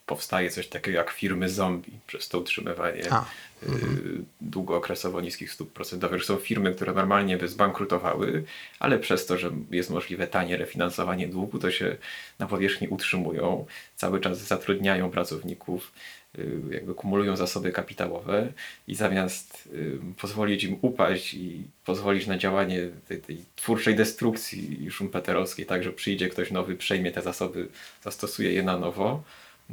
[0.06, 3.26] powstaje coś takiego jak firmy zombie przez to utrzymywanie A.
[3.64, 4.26] Y, mhm.
[4.42, 6.24] długookresowo niskich stóp procentowych.
[6.24, 8.44] Są firmy, które normalnie by zbankrutowały,
[8.80, 11.98] ale przez to, że jest możliwe tanie refinansowanie długu, to się
[12.40, 16.25] na powierzchni utrzymują, cały czas zatrudniają pracowników, y,
[16.72, 18.54] jakby kumulują zasoby kapitałowe
[18.88, 25.66] i zamiast y, pozwolić im upaść i pozwolić na działanie tej, tej twórczej destrukcji szumpeterowskiej,
[25.66, 27.68] tak, że przyjdzie ktoś nowy, przejmie te zasoby,
[28.04, 29.24] zastosuje je na nowo,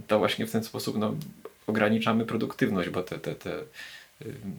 [0.06, 1.14] to właśnie w ten sposób no,
[1.66, 3.64] ograniczamy produktywność, bo te, te, te y,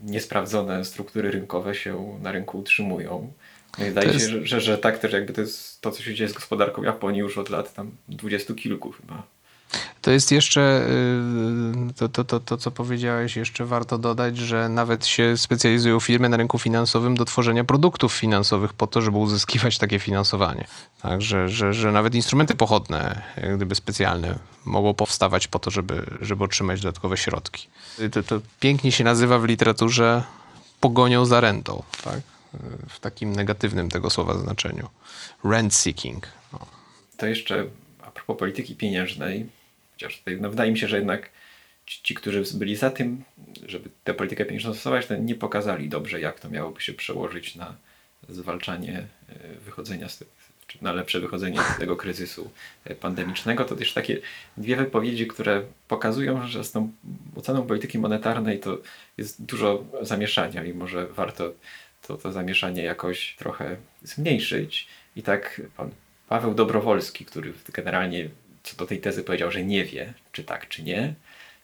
[0.04, 3.34] niesprawdzone struktury rynkowe się na rynku utrzymują.
[3.80, 4.20] No wydaje jest...
[4.20, 6.84] się, że, że, że, tak też jakby to jest to, co się dzieje z gospodarką
[6.84, 9.24] Japonii już od lat tam dwudziestu kilku chyba.
[10.02, 10.88] To jest jeszcze,
[11.90, 16.30] y, to, to, to, to co powiedziałeś, jeszcze warto dodać, że nawet się specjalizują firmy
[16.30, 20.68] na rynku finansowym do tworzenia produktów finansowych po to, żeby uzyskiwać takie finansowanie.
[21.02, 26.44] Także, że, że nawet instrumenty pochodne, jak gdyby specjalne, mogą powstawać po to, żeby, żeby
[26.44, 27.68] otrzymać dodatkowe środki.
[28.12, 30.24] To, to pięknie się nazywa w literaturze
[30.80, 32.22] pogonią za rentą, tak?
[32.90, 34.90] w takim negatywnym tego słowa znaczeniu.
[35.44, 36.28] Rent seeking.
[36.54, 36.60] No.
[37.18, 37.66] To jeszcze
[38.02, 39.50] a propos polityki pieniężnej,
[39.94, 41.30] chociaż tutaj no, wydaje mi się, że jednak
[41.86, 43.24] ci, ci, którzy byli za tym,
[43.66, 47.76] żeby tę politykę pieniężną stosować, to nie pokazali dobrze, jak to miałoby się przełożyć na
[48.30, 50.24] zwalczanie e, wychodzenia z
[50.68, 52.52] czy na lepsze wychodzenie z tego kryzysu
[52.86, 53.66] e, pandemicznego.
[53.66, 54.20] To też takie
[54.58, 56.92] dwie wypowiedzi, które pokazują, że z tą
[57.36, 58.78] oceną polityki monetarnej to
[59.18, 61.52] jest dużo zamieszania i może warto
[62.02, 64.88] to, to zamieszanie jakoś trochę zmniejszyć.
[65.16, 65.90] I tak pan
[66.28, 68.30] Paweł Dobrowolski, który generalnie
[68.64, 71.14] co do tej tezy powiedział, że nie wie, czy tak, czy nie,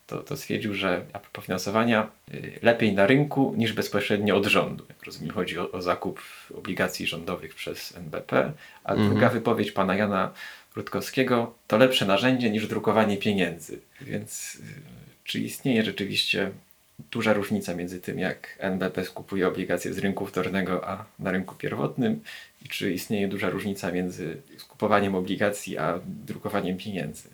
[0.08, 4.86] to, to stwierdził, że a propos finansowania y, lepiej na rynku niż bezpośrednio od rządu.
[4.90, 6.22] Jak rozumiem, chodzi o, o zakup
[6.56, 8.52] obligacji rządowych przez NBP.
[8.84, 9.10] A Mhm.
[9.10, 10.34] druga wypowiedź pana Jana
[10.76, 13.80] Rutkowskiego to lepsze narzędzie niż drukowanie pieniędzy.
[14.02, 14.60] Więc y,
[15.24, 16.52] czy istnieje rzeczywiście
[17.12, 22.22] duża różnica między tym, jak NBP skupuje obligacje z rynku wtórnego, a na rynku pierwotnym?
[22.66, 27.30] I czy istnieje duża różnica między skupowaniem obligacji, a drukowaniem pieniędzy?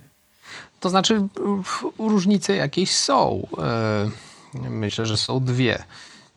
[0.79, 1.27] To znaczy,
[1.99, 3.47] różnice jakieś są.
[3.57, 4.09] E,
[4.69, 5.83] Myślę, że są dwie.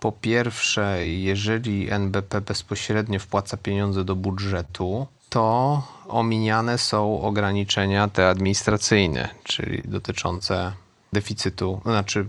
[0.00, 9.28] Po pierwsze, jeżeli NBP bezpośrednio wpłaca pieniądze do budżetu, to ominiane są ograniczenia te administracyjne,
[9.44, 10.72] czyli dotyczące
[11.12, 12.26] deficytu, znaczy,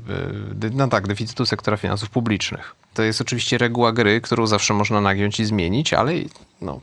[0.61, 2.75] e, no tak, deficytu sektora finansów publicznych.
[2.93, 6.13] To jest oczywiście reguła gry, którą zawsze można nagiąć i zmienić, ale
[6.61, 6.79] no,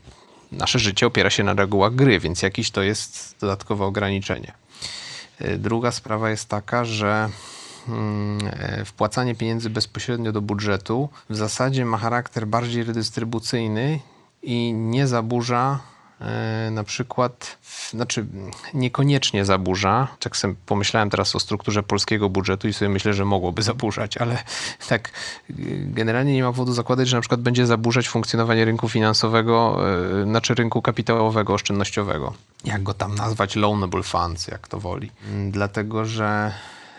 [0.51, 4.53] nasze życie opiera się na regułach gry, więc jakieś to jest dodatkowe ograniczenie.
[5.41, 7.29] Y, Druga sprawa jest taka, że
[7.87, 13.99] mm, e, wpłacanie pieniędzy bezpośrednio do budżetu w zasadzie ma charakter bardziej redystrybucyjny
[14.43, 15.96] i nie zaburza e,
[16.71, 17.57] na przykład,
[17.91, 18.25] znaczy
[18.73, 20.07] niekoniecznie zaburza.
[20.19, 24.43] Tak sobie pomyślałem teraz o strukturze polskiego budżetu i sobie myślę, że mogłoby zaburzać, ale
[24.89, 25.11] tak
[25.79, 29.79] generalnie nie ma powodu zakładać, że na przykład będzie zaburzać funkcjonowanie rynku finansowego,
[30.21, 32.33] e, znaczy rynku kapitałowego, oszczędnościowego.
[32.65, 33.55] Jak go tam nazwać?
[33.55, 35.11] Loanable funds, jak to woli.
[35.29, 36.51] Mm, Dlatego, że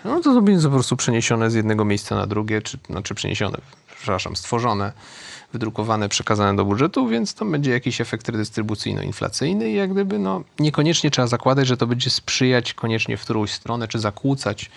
[0.04, 3.58] no to będzie po prostu przeniesione z jednego miejsca na drugie, czy znaczy przeniesione,
[3.96, 4.92] przepraszam, stworzone,
[5.52, 11.10] wydrukowane, przekazane do budżetu, więc to będzie jakiś efekt redystrybucyjno-inflacyjny i jak gdyby no, niekoniecznie
[11.10, 14.70] trzeba zakładać, że to będzie sprzyjać koniecznie w którąś stronę, czy zakłócać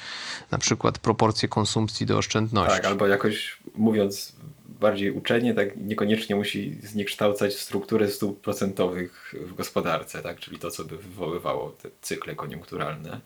[0.52, 2.76] na przykład proporcje konsumpcji do oszczędności.
[2.76, 4.36] Tak, albo jakoś mówiąc
[4.82, 10.40] bardziej uczenie, tak niekoniecznie musi zniekształcać strukturę stóp procentowych w gospodarce, tak?
[10.40, 13.20] czyli to, co by wywoływało te cykle koniunkturalne.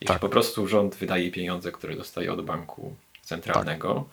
[0.00, 0.20] Jeśli Tak.
[0.20, 4.08] po prostu rząd wydaje pieniądze, które dostaje od banku centralnego,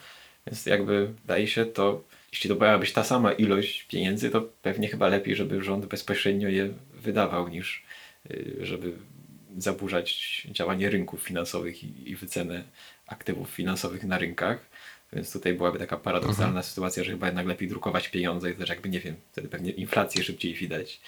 [0.48, 2.02] więc jakby wydaje się to,
[2.38, 6.70] jeśli to być ta sama ilość pieniędzy, to pewnie chyba lepiej, żeby rząd bezpośrednio je
[6.94, 7.84] wydawał, niż
[8.32, 8.94] y, żeby
[9.58, 12.64] zaburzać działanie rynków finansowych i, i wycenę
[13.08, 14.70] aktywów finansowych na rynkach.
[15.14, 18.90] Więc tutaj byłaby taka paradoksalna sytuacja, że chyba jednak lepiej drukować pieniądze i też jakby,
[18.90, 21.00] nie wiem, wtedy pewnie inflację szybciej widać.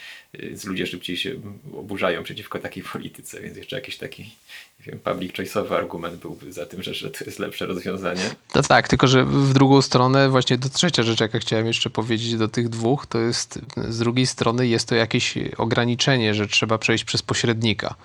[0.43, 1.35] Y, Z ludzie szybciej się
[1.77, 6.65] oburzają przeciwko takiej polityce, więc jeszcze jakiś taki, nie wiem, public choice'owy argument byłby za
[6.65, 8.21] tym, że, że to jest lepsze rozwiązanie.
[8.55, 12.35] No tak, tylko że w drugą stronę, właśnie to trzecia rzecz, jaka chciałem jeszcze powiedzieć
[12.35, 13.59] do tych dwóch, to jest
[13.89, 17.95] z drugiej strony jest to jakieś ograniczenie, że trzeba przejść przez pośrednika.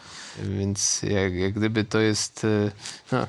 [0.42, 2.44] Więc jak, jak gdyby to jest.
[2.44, 2.70] e,
[3.12, 3.26] No,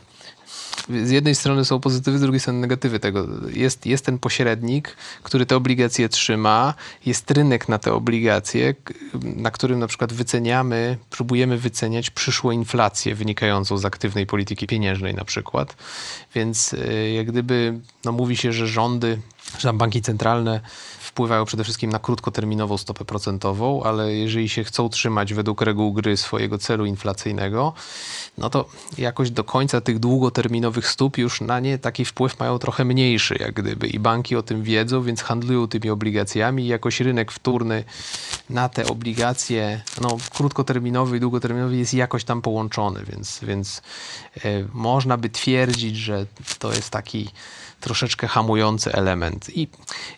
[0.90, 3.28] z jednej strony są pozytywy, z drugiej strony negatywy tego.
[3.54, 6.74] Jest, jest ten pośrednik, który te obligacje trzyma,
[7.06, 8.76] jest rynek na te obligacje,
[9.24, 15.26] na którym na przykład wyceniamy, próbujemy wyceniać przyszłą inflację wynikającą z aktywnej polityki pieniężnej na
[15.26, 15.76] przykład.
[16.36, 19.20] Więc y, jak gdyby, no mówi się, że rządy,
[19.58, 20.62] że tam banki centralne
[21.16, 26.18] wpływają przede wszystkim na krótkoterminową stopę procentową, ale jeżeli się chcą trzymać według reguł gry
[26.18, 27.74] swojego celu inflacyjnego,
[28.38, 28.66] no to
[28.98, 33.54] jakoś do końca tych długoterminowych stóp już na nie taki wpływ mają trochę mniejszy, jak
[33.54, 33.88] gdyby.
[33.88, 37.84] I banki o tym wiedzą, więc handlują tymi obligacjami i jakoś rynek wtórny
[38.50, 43.82] na te obligacje, no krótkoterminowy i długoterminowy jest jakoś tam połączony, więc, więc
[44.38, 44.42] e,
[44.74, 46.26] można by twierdzić, że
[46.60, 47.30] to jest taki
[47.86, 49.58] troszeczkę hamujący element.
[49.58, 49.68] I,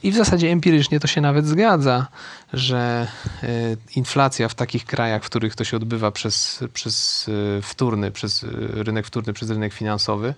[0.03, 2.07] I w zasadzie empirycznie teoretycznie to się nawet zgadza,
[2.53, 3.07] że
[3.43, 3.47] e,
[3.95, 7.25] inflacja w takich krajach, w których to się odbywa przez, przez
[7.57, 8.47] e, wtórny, przez e,
[8.83, 10.33] rynek wtórny, przez rynek finansowy,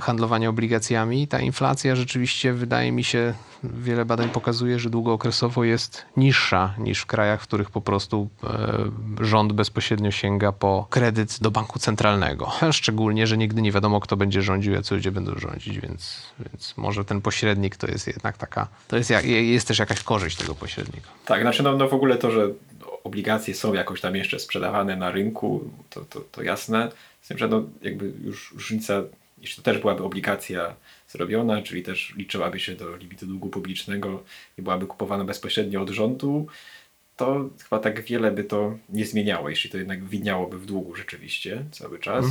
[0.00, 6.74] handlowanie obligacjami, ta inflacja rzeczywiście wydaje mi się, wiele badań pokazuje, że długookresowo jest niższa
[6.78, 8.28] niż w krajach, w których po prostu
[9.20, 12.50] rząd bezpośrednio sięga po kredyt do banku centralnego.
[12.72, 16.74] Szczególnie, że nigdy nie wiadomo, kto będzie rządził, a co ludzie będą rządzić, więc, więc
[16.76, 21.08] może ten pośrednik to jest jednak taka, to jest, jest też jakaś korzyść tego pośrednika.
[21.24, 22.48] Tak, znaczy no, no w ogóle to, że
[23.04, 26.92] obligacje są jakoś tam jeszcze sprzedawane na rynku, to, to, to jasne.
[27.20, 29.02] Z tym, że no jakby już różnica,
[29.38, 30.74] jeśli to też byłaby obligacja
[31.08, 34.22] zrobiona, czyli też liczyłaby się do limitu długu publicznego
[34.58, 36.46] i byłaby kupowana bezpośrednio od rządu,
[37.16, 41.64] to chyba tak wiele by to nie zmieniało, jeśli to jednak widniałoby w długu rzeczywiście
[41.70, 42.24] cały czas.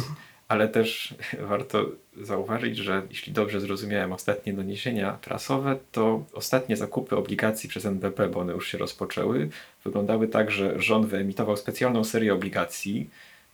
[0.52, 1.16] Ale też
[1.54, 1.86] warto
[2.22, 8.40] zauważyć, że jeśli dobrze zrozumiałem ostatnie doniesienia prasowe, to ostatnie zakupy obligacji przez NBP, bo
[8.40, 9.50] one już się rozpoczęły,
[9.86, 13.10] wyglądały tak, że rząd wyemitował specjalną serię obligacji,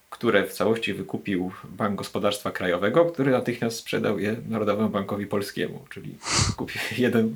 [0.10, 6.16] które w całości wykupił Bank Gospodarstwa Krajowego, który natychmiast sprzedał je Narodowemu Bankowi Polskiemu, czyli
[6.56, 7.36] kupił jeden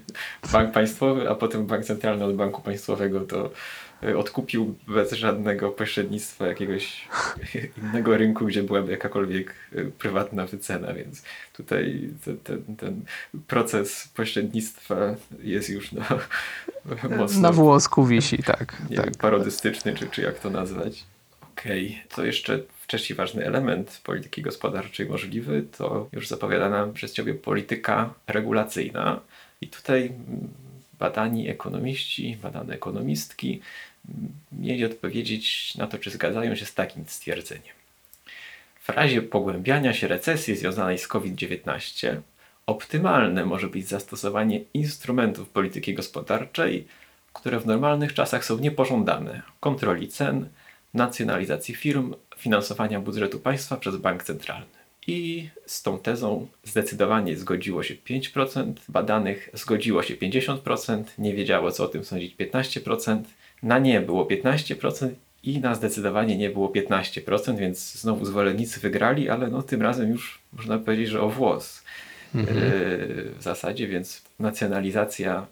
[0.52, 3.52] bank państwowy, a potem Bank Centralny od Banku Państwowego to
[4.17, 7.07] odkupił bez żadnego pośrednictwa jakiegoś
[7.83, 13.01] innego rynku, gdzie byłaby jakakolwiek y, prywatna wycena, więc tutaj ten, ten, ten
[13.47, 14.95] proces pośrednictwa
[15.43, 16.03] jest już no,
[17.17, 18.81] mocno Na włosku wisi, tak.
[18.89, 19.05] nie tak.
[19.05, 21.03] wiem, parodystyczny, czy, czy jak to nazwać.
[21.51, 28.13] Okej, to jeszcze wcześniej ważny element polityki gospodarczej możliwy, to już zapowiadana przez Ciebie polityka
[28.27, 29.19] regulacyjna.
[29.61, 30.47] I tutaj mm,
[30.99, 33.61] badani ekonomiści, badane ekonomistki
[34.51, 37.75] mieli odpowiedzieć na to, czy zgadzają się z takim stwierdzeniem.
[38.81, 42.21] W razie pogłębiania się recesji związanej z COVID-19
[42.65, 46.87] optymalne może być zastosowanie instrumentów polityki gospodarczej,
[47.33, 50.49] które w normalnych czasach są niepożądane kontroli cen,
[50.93, 54.81] nacjonalizacji firm, finansowania budżetu państwa przez bank centralny.
[55.07, 61.83] I z tą tezą zdecydowanie zgodziło się 5%, badanych zgodziło się 50%, nie wiedziało co
[61.83, 63.21] o tym sądzić 15%,
[63.63, 65.10] na nie było 15%
[65.43, 70.39] i na zdecydowanie nie było 15%, więc znowu zwolennicy wygrali, ale no tym razem już
[70.54, 71.84] można powiedzieć, że o włos.
[72.36, 75.47] Yy, w zasadzie, więc nacjonalizacja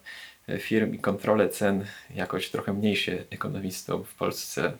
[0.49, 4.71] e, firm i kontrolę cen jakoś trochę mniej się ekonomistom w Polsce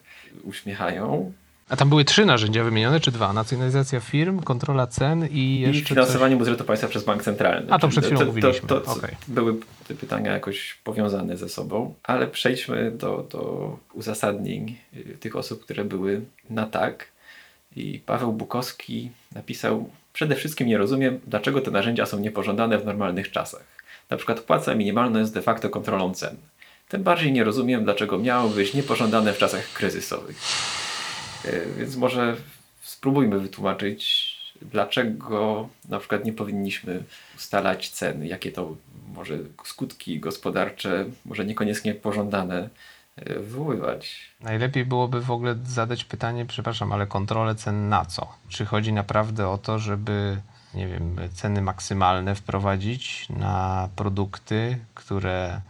[0.43, 1.33] uśmiechają.
[1.69, 3.33] A tam były trzy narzędzia wymienione, czy dwa?
[3.33, 5.89] Nacjonalizacja firm, kontrola cen i I jeszcze coś...
[5.89, 7.71] finansowanie budżetu państwa przez bank centralny.
[7.71, 8.67] A, to przed chwilą mówiliśmy.
[8.67, 9.15] To, to, Okej.
[9.27, 9.55] Były
[9.87, 15.85] te pytania jakoś powiązane ze sobą, ale przejdźmy do, do uzasadnień y, tych osób, które
[15.85, 17.07] były na tak.
[17.75, 23.31] I Paweł Bukowski napisał: Przede wszystkim nie rozumiem, dlaczego te narzędzia są niepożądane w normalnych
[23.31, 23.65] czasach.
[24.09, 26.35] Na przykład płaca minimalna jest de facto kontrolą cen.
[26.89, 30.37] Tym bardziej nie rozumiem, dlaczego miało być niepożądane w czasach kryzysowych.
[31.45, 32.35] E, Więc może
[32.81, 34.29] spróbujmy wytłumaczyć,
[34.61, 37.03] dlaczego na przykład nie powinniśmy
[37.35, 38.75] ustalać cen, jakie to
[39.15, 42.69] może skutki gospodarcze, może niekoniecznie pożądane
[43.15, 44.29] e, wywoływać.
[44.41, 48.27] Najlepiej byłoby w ogóle zadać pytanie, przepraszam, ale kontrolę cen na co?
[48.49, 50.41] Czy chodzi naprawdę o to, żeby,
[50.73, 55.61] nie wiem, ceny maksymalne wprowadzić na produkty, które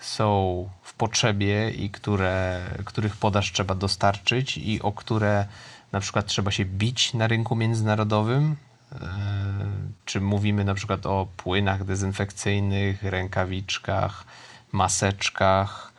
[0.00, 5.46] są w potrzebie i które, których podaż trzeba dostarczyć i o które
[5.92, 8.56] na przykład trzeba się bić na rynku międzynarodowym?
[8.92, 9.00] Eee,
[10.04, 14.24] Czy mówimy na przykład o płynach dezynfekcyjnych, rękawiczkach,
[14.72, 15.92] maseczkach,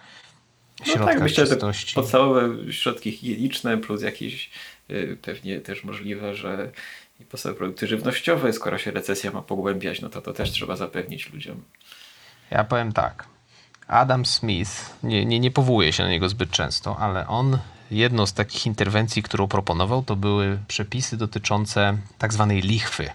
[0.80, 1.96] No środkach tak, myślę, czystości?
[1.96, 4.50] podstawowe środki higieniczne plus jakieś
[4.90, 6.72] y, pewnie też możliwe, że
[7.20, 11.34] i podstawowe produkty żywnościowe, skoro się recesja ma pogłębiać, no to to też trzeba zapewnić
[11.34, 11.64] ludziom.
[12.52, 13.28] Ja powiem tak.
[13.88, 17.58] Adam Smith, nie, nie, nie powołuję się na niego zbyt często, ale on,
[17.92, 23.10] jedną z takich interwencji, którą proponował, to były przepisy dotyczące tak zwanej lichwy.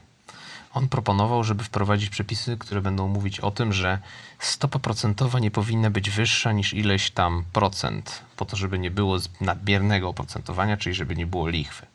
[0.74, 3.98] On proponował, żeby wprowadzić przepisy, które będą mówić o tym, że
[4.38, 9.18] stopa procentowa nie powinna być wyższa niż ileś tam procent, po to, żeby nie było
[9.40, 11.86] nadmiernego oprocentowania, czyli żeby nie było lichwy.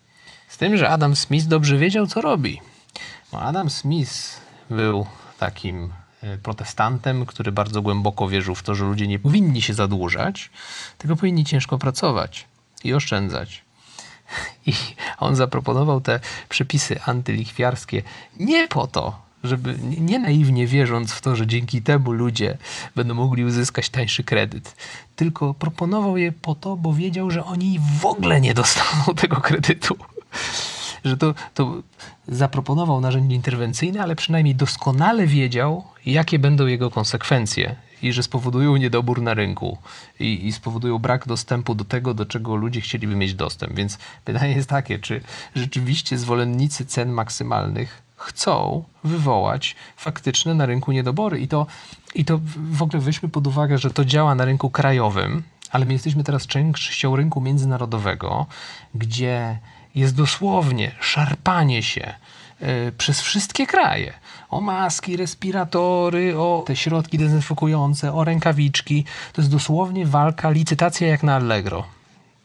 [0.48, 2.62] Z tym, że Adam Smith dobrze wiedział, co robi.
[3.32, 5.06] Adam Smith był
[5.40, 5.94] takim
[6.44, 10.50] protestantem, który bardzo głęboko wierzył w to, że ludzie nie powinni się zadłużać,
[10.98, 12.46] tylko powinni ciężko pracować
[12.84, 13.62] i oszczędzać.
[14.66, 14.74] I
[15.18, 18.02] on zaproponował te przepisy antylichwiarskie
[18.40, 22.58] nie po to, żeby nie- nie naiwnie wierząc w to, że dzięki temu ludzie
[22.96, 24.76] będą mogli uzyskać tańszy kredyt,
[25.16, 29.97] tylko proponował je po to, bo wiedział, że oni w ogóle nie dostaną tego kredytu.
[31.08, 31.84] Że to, to
[32.28, 39.22] zaproponował narzędzie interwencyjne, ale przynajmniej doskonale wiedział, jakie będą jego konsekwencje, i że spowodują niedobór
[39.22, 39.78] na rynku
[40.20, 43.74] i, i spowodują brak dostępu do tego, do czego ludzie chcieliby mieć dostęp.
[43.74, 45.22] Więc pytanie jest takie, czy
[45.55, 51.39] rzeczywiście zwolennicy cen maksymalnych chcą wywołać faktyczne na rynku niedobory.
[51.39, 51.68] I to,
[52.16, 52.39] I to
[52.72, 56.47] w ogóle weźmy pod uwagę, że to działa na rynku krajowym, ale my jesteśmy teraz
[56.47, 58.45] częścią rynku międzynarodowego,
[58.95, 59.60] gdzie
[59.96, 62.14] jest dosłownie szarpanie się
[62.62, 64.14] y, przez wszystkie kraje.
[64.50, 69.06] O maski, respiratory, o te środki dezynfekujące, o rękawiczki.
[69.34, 71.84] To jest dosłownie walka, licytacja jak na Allegro.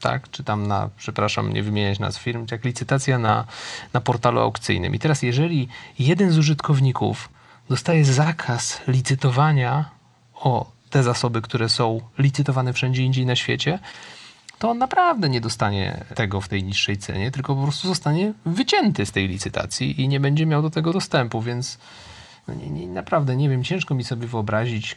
[0.01, 3.45] Tak, czy tam na, przepraszam, nie wymieniać nazw firm, jak licytacja na,
[3.93, 4.95] na portalu aukcyjnym.
[4.95, 5.68] I teraz, jeżeli
[5.99, 7.28] jeden z użytkowników
[7.68, 9.90] dostaje zakaz licytowania
[10.34, 13.78] o te zasoby, które są licytowane wszędzie indziej na świecie,
[14.62, 19.06] to on naprawdę nie dostanie tego w tej niższej cenie, tylko po prostu zostanie wycięty
[19.06, 21.78] z tej licytacji i nie będzie miał do tego dostępu, więc
[22.48, 24.96] no nie, nie, naprawdę nie wiem, ciężko mi sobie wyobrazić,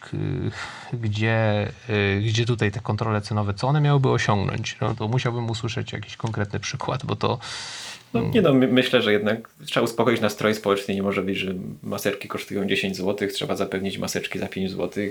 [0.93, 4.77] gdzie, y, gdzie tutaj te kontrole cenowe, co one miałyby osiągnąć.
[4.81, 7.39] No, to musiałbym usłyszeć jakiś konkretny przykład, bo to
[8.13, 10.95] No, nie no, my, myślę, że jednak trzeba uspokoić nastroje społeczne.
[10.95, 11.53] Nie może być, że
[11.83, 15.03] maseczki kosztują 10 zł, trzeba zapewnić maseczki za 5 zł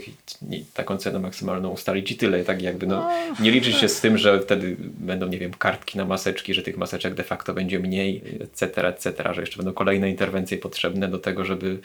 [0.51, 2.45] i taką cenę maksymalną ustalić i tyle.
[2.45, 6.05] Tak jakby no, nie liczyć się z tym, że wtedy będą, nie wiem, kartki na
[6.05, 10.59] maseczki, że tych maseczek de facto będzie mniej, etc., etc., że jeszcze będą kolejne interwencje
[10.59, 11.79] potrzebne do tego, żeby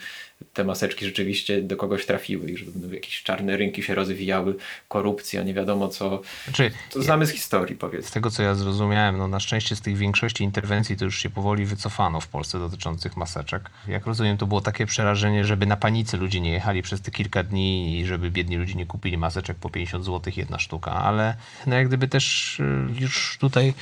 [0.54, 4.54] te maseczki rzeczywiście do kogoś trafiły i żeby no, jakieś czarne rynki się rozwijały,
[4.88, 6.22] korupcja, nie wiadomo co.
[6.44, 8.10] znaczy, To znamy z historii, Z powiedz.
[8.10, 11.66] tego, co ja zrozumiałem, no na szczęście z tych większości interwencji to już się powoli
[11.66, 13.70] wycofano w Polsce dotyczących maseczek.
[13.88, 17.42] Jak rozumiem, to było takie przerażenie, żeby na panicy ludzie nie jechali przez te kilka
[17.42, 21.36] dni i żeby biedni ludzie nie kupili maseczek po 50 zł jedna sztuka, ale
[21.66, 22.64] no jak gdyby też y,
[23.00, 23.74] już tutaj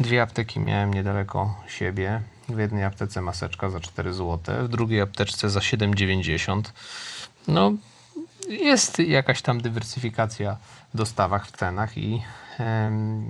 [0.00, 2.20] dwie apteki miałem niedaleko siebie.
[2.48, 6.62] W jednej aptece maseczka za 4 zł, w drugiej apteczce za 7,90.
[7.48, 7.72] No,
[8.48, 10.56] jest jakaś tam dywersyfikacja
[10.94, 12.22] w dostawach, w cenach i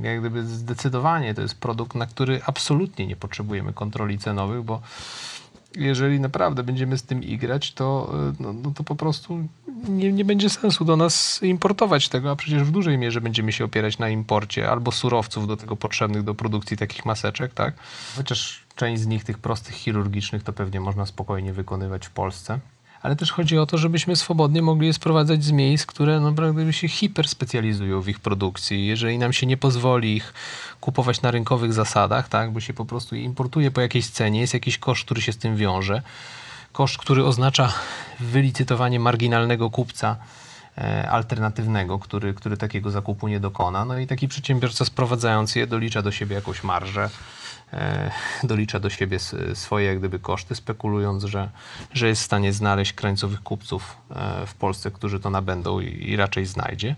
[0.03, 4.81] jak gdyby zdecydowanie to jest produkt, na który absolutnie nie potrzebujemy kontroli cenowych, bo
[5.77, 9.49] jeżeli naprawdę będziemy z tym igrać, to, y, no, no to po prostu
[9.89, 13.65] nie, nie będzie sensu do nas importować tego, a przecież w dużej mierze będziemy się
[13.65, 17.75] opierać na imporcie albo surowców do tego potrzebnych do produkcji takich maseczek, tak?
[18.17, 22.59] Chociaż część z nich, tych prostych chirurgicznych, to pewnie można spokojnie wykonywać w Polsce.
[23.05, 26.89] Ale też chodzi o to, żebyśmy swobodnie mogli je sprowadzać z miejsc, które naprawdę się
[26.89, 28.87] hiperspecjalizują w ich produkcji.
[28.87, 30.35] Jeżeli nam się nie pozwoli ich
[30.81, 34.55] kupować na rynkowych zasadach, tak, bo się po prostu je importuje po jakiejś cenie, jest
[34.55, 36.03] jakiś koszt, który się z tym wiąże,
[36.73, 37.73] koszt, który oznacza
[38.21, 40.17] wylicytowanie marginalnego kupca
[40.79, 43.85] e, alternatywnego, który, który takiego zakupu nie dokona.
[43.85, 47.11] No i taki przedsiębiorca sprowadzając je dolicza do siebie jakąś marżę,
[48.43, 49.19] dolicza do siebie
[49.55, 51.51] swoje jak gdyby koszty, spekulując, że,
[51.93, 56.17] że jest w stanie znaleźć krańcowych kupców e, w Polsce, którzy to nabędą i, i
[56.17, 56.97] raczej znajdzie.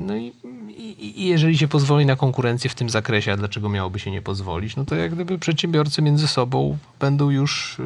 [0.00, 0.32] No i,
[0.68, 4.22] i, i jeżeli się pozwoli na konkurencję w tym zakresie, a dlaczego miałoby się nie
[4.22, 7.82] pozwolić, no to jak gdyby przedsiębiorcy między sobą będą już y,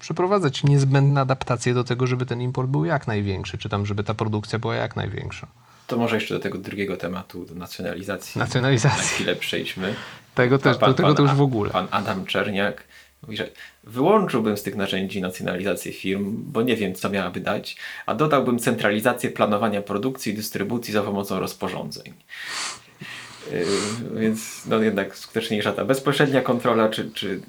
[0.00, 4.14] przeprowadzać niezbędne adaptacje do tego, żeby ten import był jak największy, czy tam żeby ta
[4.14, 5.46] produkcja była jak największa.
[5.86, 8.38] To może jeszcze do tego drugiego tematu, do nacjonalizacji.
[8.38, 8.98] Nacjonalizacji.
[8.98, 9.94] Na chwilę przejdźmy.
[10.36, 11.70] Tego też, do tego to już w ogóle.
[11.70, 12.84] Pan Adam Czerniak
[13.22, 13.48] mówi, że
[13.84, 17.76] wyłączyłbym z tych narzędzi nacjonalizację firm, bo nie wiem, co miałaby dać,
[18.06, 22.12] a dodałbym centralizację planowania produkcji i dystrybucji za pomocą rozporządzeń.
[23.52, 27.40] Yy, więc no jednak skuteczniejsza ta bezpośrednia kontrola, czy, czy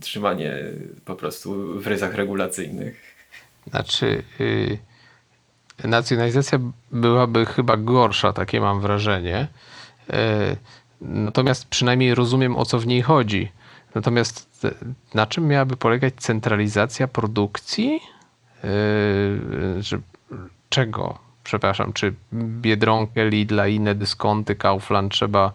[0.00, 0.56] trzymanie
[1.04, 3.14] po prostu w ryzach regulacyjnych.
[3.70, 4.78] Znaczy, y,
[5.84, 6.58] nacjonalizacja
[6.92, 9.48] byłaby chyba gorsza, takie mam wrażenie.
[10.10, 10.14] Y,
[11.04, 13.52] natomiast przynajmniej rozumiem, o co w niej chodzi.
[13.94, 14.74] Natomiast te-
[15.14, 18.00] na czym miałaby polegać centralizacja produkcji?
[18.64, 19.98] Y, że,
[20.68, 21.18] czego?
[21.44, 25.52] Przepraszam, czy Biedronkę, Lidla inne dyskonty, Kaufland trzeba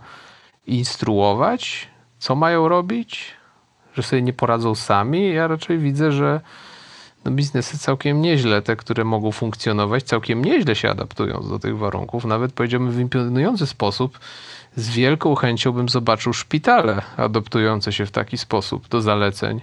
[0.67, 1.87] instruować?
[2.19, 3.33] Co mają robić?
[3.93, 5.33] Że sobie nie poradzą sami?
[5.33, 6.41] Ja raczej widzę, że
[7.25, 12.25] no biznesy całkiem nieźle, te, które mogą funkcjonować, całkiem nieźle się adaptują do tych warunków.
[12.25, 14.19] Nawet powiedziałbym w imponujący sposób.
[14.75, 19.61] Z wielką chęcią bym zobaczył szpitale adaptujące się w taki sposób do zaleceń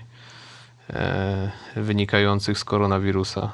[0.90, 3.52] e, wynikających z koronawirusa.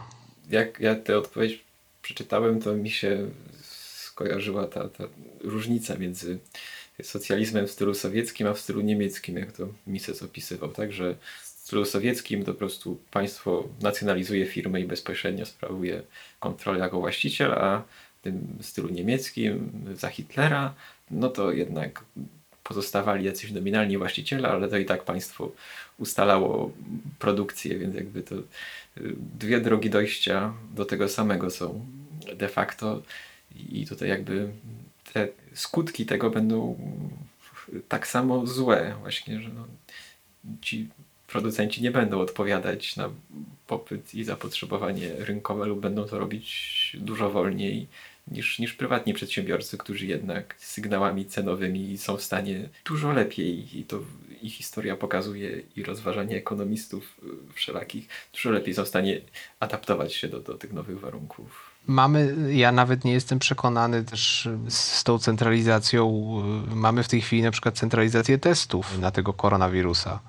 [0.50, 1.64] jak ja tę odpowiedź
[2.02, 3.30] przeczytałem, to mi się
[3.62, 5.04] skojarzyła ta, ta
[5.40, 6.38] różnica między
[7.02, 11.46] socjalizmem w stylu sowieckim, a w stylu niemieckim, jak to Mises opisywał, tak, że w
[11.46, 16.02] stylu sowieckim to po prostu państwo nacjonalizuje firmę i bezpośrednio sprawuje
[16.40, 17.82] kontrolę jako właściciel, a
[18.20, 20.74] w tym stylu niemieckim za Hitlera,
[21.12, 22.04] no to jednak
[22.62, 25.52] pozostawali jacyś nominalni właściciele, ale to i tak państwo
[25.98, 26.72] ustalało
[27.18, 28.42] produkcję, więc jakby to y,
[29.38, 31.86] dwie drogi dojścia do tego samego są
[32.34, 33.02] de facto
[33.72, 34.48] i tutaj jakby
[35.12, 36.76] te skutki tego będą
[37.88, 39.66] tak samo złe właśnie, że no,
[40.60, 40.88] ci
[41.28, 43.10] producenci nie będą odpowiadać na
[43.66, 47.86] popyt i zapotrzebowanie rynkowe lub będą to robić dużo wolniej
[48.28, 54.00] niż, niż prywatni przedsiębiorcy, którzy jednak sygnałami cenowymi są w stanie dużo lepiej i to
[54.42, 57.18] ich historia pokazuje i rozważanie ekonomistów
[57.50, 59.20] y, wszelakich dużo lepiej są w stanie
[59.60, 61.72] adaptować się do, do tych nowych warunków.
[61.86, 66.06] Mamy, ja nawet nie jestem przekonany też z tą centralizacją.
[66.72, 70.20] y, Mamy w tej chwili na przykład centralizację testów na tego koronawirusa.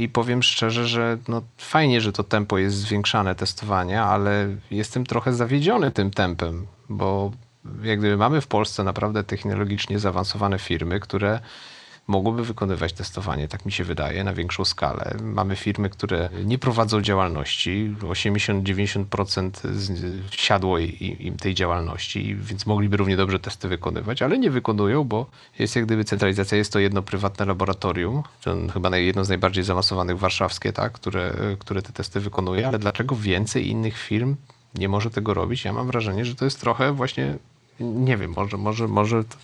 [0.00, 5.32] I powiem szczerze, że no fajnie, że to tempo jest zwiększane testowania, ale jestem trochę
[5.32, 7.32] zawiedziony tym tempem, bo
[7.82, 11.40] jak gdyby mamy w Polsce naprawdę technologicznie zaawansowane firmy, które
[12.10, 15.14] mogłyby wykonywać testowanie, tak mi się wydaje, na większą skalę.
[15.22, 23.16] Mamy firmy, które nie prowadzą działalności, 80-90% z- siadło im tej działalności, więc mogliby równie
[23.16, 25.26] dobrze testy wykonywać, ale nie wykonują, bo
[25.58, 30.18] jest jak gdyby centralizacja, jest to jedno prywatne laboratorium, to chyba jedno z najbardziej zaawansowanych
[30.18, 34.36] warszawskie, tak, które, które te testy wykonuje, ale dlaczego więcej innych firm
[34.74, 35.64] nie może tego robić?
[35.64, 37.36] Ja mam wrażenie, że to jest trochę właśnie,
[37.80, 39.36] nie wiem, może, może, może to,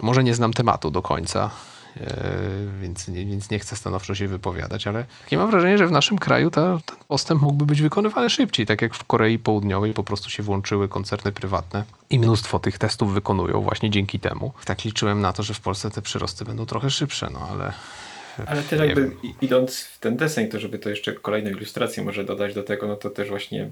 [0.00, 1.50] może nie znam tematu do końca,
[1.96, 2.24] e,
[2.82, 6.18] więc nie, więc nie chcę stanowczo się wypowiadać, ale takie mam wrażenie, że w naszym
[6.18, 10.30] kraju ta, ten postęp mógłby być wykonywany szybciej, tak jak w Korei Południowej po prostu
[10.30, 14.52] się włączyły koncerny prywatne i mnóstwo tych testów wykonują właśnie dzięki temu.
[14.64, 17.72] Tak liczyłem na to, że w Polsce te przyrosty będą trochę szybsze, no ale...
[18.46, 19.34] Ale też nie jakby wiem.
[19.40, 22.96] idąc w ten deseń, to żeby to jeszcze kolejną ilustrację może dodać do tego, no
[22.96, 23.70] to też właśnie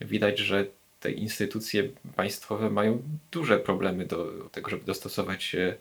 [0.00, 0.66] widać, że
[1.00, 5.74] te instytucje państwowe mają duże problemy do tego, żeby dostosować się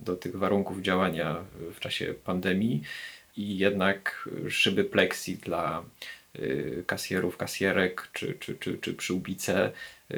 [0.00, 1.44] do tych warunków działania
[1.74, 2.82] w czasie pandemii.
[3.36, 5.84] I jednak szyby plexi dla
[6.38, 9.72] y, kasjerów, kasjerek czy, czy, czy, czy przyłbice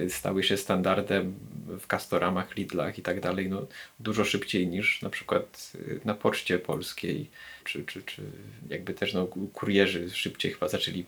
[0.09, 1.35] stały się standardem
[1.81, 3.67] w Castoramach, Lidlach i tak dalej, no
[4.01, 7.31] dużo szybciej niż na przykład y, na Poczcie Polskiej,
[7.65, 8.23] czy, czy, czy
[8.69, 11.05] jakby też no, kurierzy szybciej chyba zaczęli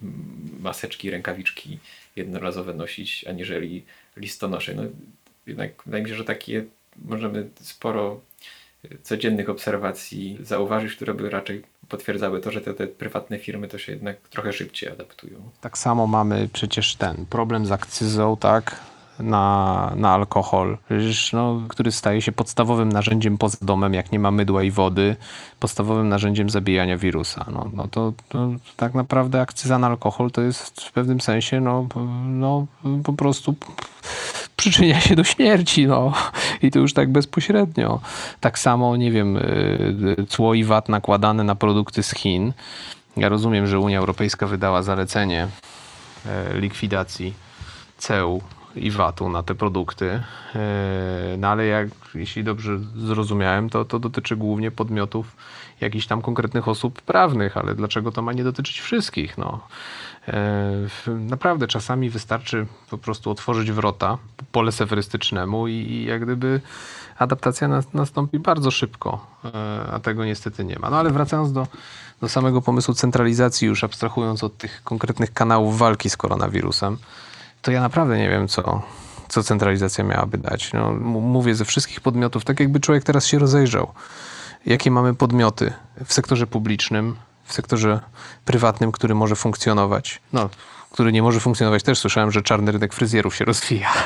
[0.60, 1.78] maseczki, rękawiczki
[2.16, 3.84] jednorazowe nosić, aniżeli
[4.16, 4.74] listonosze.
[4.74, 4.82] No,
[5.46, 6.64] jednak wydaje mi się, że takie
[7.04, 8.20] możemy sporo
[8.84, 13.78] y, codziennych obserwacji zauważyć, które by raczej potwierdzały to, że te, te prywatne firmy to
[13.78, 15.51] się jednak trochę szybciej adaptują.
[15.61, 18.80] Tak samo mamy przecież ten problem z akcyzą, tak?
[19.18, 24.30] Na, na alkohol, przecież, no, który staje się podstawowym narzędziem poza domem, jak nie ma
[24.30, 25.16] mydła i wody,
[25.61, 27.47] podstawowym narzędziem zabijania wirusa.
[27.53, 31.86] No, no to, to tak naprawdę akcyza na alkohol to jest w pewnym sensie no,
[32.26, 32.66] no,
[33.05, 33.55] po prostu
[34.59, 36.12] przyczynia się do śmierci, no
[36.62, 38.00] i to już tak bezpośrednio.
[38.40, 42.52] Tak samo, nie wiem, y, cło i VAT nakładane na produkty z Chin.
[43.16, 45.48] Ja rozumiem, że Unia Europejska wydała zalecenie
[46.26, 47.34] e, likwidacji
[47.98, 48.42] ceł
[48.76, 50.20] i VAT-u na te produkty,
[50.54, 55.36] E, no ale jak, jeśli dobrze zrozumiałem, to, to dotyczy głównie podmiotów
[55.80, 59.38] jakichś tam konkretnych osób prawnych, ale dlaczego to ma nie dotyczyć wszystkich?
[59.38, 59.61] No.
[60.28, 64.18] E, Naprawdę czasami wystarczy po prostu otworzyć wrota
[64.52, 66.60] pole sefrystycznemu i, jak gdyby
[67.18, 70.90] adaptacja nas, nastąpi bardzo szybko, e, a tego niestety nie ma.
[70.90, 71.66] No ale wracając do,
[72.20, 76.96] do samego pomysłu centralizacji, już abstrahując od tych konkretnych kanałów walki z koronawirusem,
[77.62, 78.82] to ja naprawdę nie wiem, co,
[79.28, 80.72] co centralizacja miałaby dać.
[80.72, 83.92] No, mówię ze wszystkich podmiotów, tak jakby człowiek teraz się rozejrzał.
[84.66, 85.72] Jakie mamy podmioty
[86.04, 87.16] w sektorze publicznym,
[87.49, 88.01] w sektorze
[88.44, 90.20] prywatnym, który może funkcjonować?
[90.32, 90.49] No,
[90.90, 93.88] który nie może funkcjonować, też słyszałem, że czarny rynek fryzjerów się rozwija.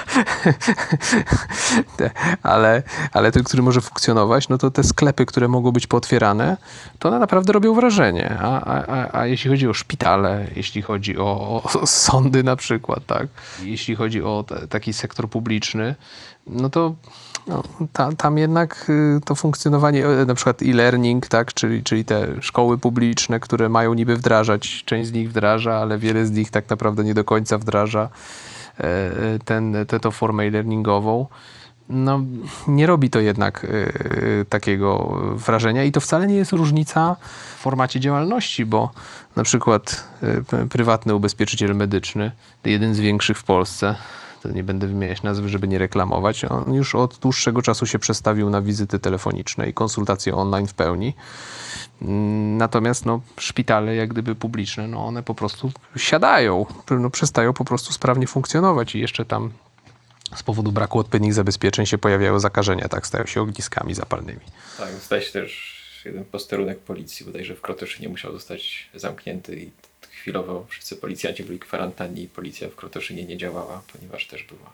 [2.42, 2.82] Ale,
[3.12, 6.56] ale ten, który może funkcjonować, no to te sklepy, które mogą być pootwierane,
[6.98, 8.38] to one naprawdę robią wrażenie.
[8.40, 13.26] A, a, a, jeśli chodzi o szpitale, jeśli chodzi o, o sądy na przykład, tak?
[13.62, 15.94] Jeśli chodzi o te, taki sektor publiczny,
[16.46, 16.94] no to
[17.46, 17.62] no,
[17.92, 22.78] ta, tam jednak y, to funkcjonowanie, e, na przykład e-learning, tak, czyli, czyli te szkoły
[22.78, 27.04] publiczne, które mają niby wdrażać, część z nich wdraża, ale wiele z nich tak naprawdę
[27.04, 28.08] nie do końca wdraża
[28.80, 31.26] e, e, ten, tę formę e-learningową.
[31.88, 32.20] No,
[32.68, 37.16] nie robi to jednak e, takiego wrażenia i to wcale nie jest różnica
[37.56, 38.90] w formacie działalności, bo
[39.36, 40.08] na przykład
[40.70, 42.30] prywatny ubezpieczyciel medyczny,
[42.64, 43.94] jeden z większych w Polsce,
[44.44, 46.44] nie będę wymieniać nazwy, żeby nie reklamować.
[46.44, 51.14] On już od dłuższego czasu się przestawił na wizyty telefoniczne i konsultacje online w pełni.
[52.58, 57.92] Natomiast no, szpitale, jak gdyby publiczne, no, one po prostu siadają, no, przestają po prostu
[57.92, 59.50] sprawnie funkcjonować i jeszcze tam
[60.36, 64.40] z powodu braku odpowiednich zabezpieczeń się pojawiają zakażenia, tak, stają się ogniskami zapalnymi.
[64.78, 69.70] Tak, zdaje się też jeden posterunek policji bodajże w Krotoszynie musiał zostać zamknięty i
[70.22, 74.72] chwilowo wszyscy policjanci byli w kwarantannie i policja w Krotoszynie nie działała, ponieważ też była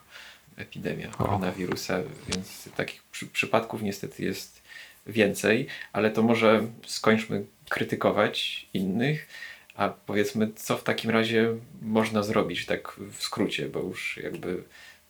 [0.57, 4.61] epidemia koronawirusa, więc takich przy, przypadków niestety jest
[5.07, 9.27] więcej, ale to może skończmy krytykować innych,
[9.75, 14.63] a powiedzmy, co w takim razie można zrobić, tak w skrócie, bo już jakby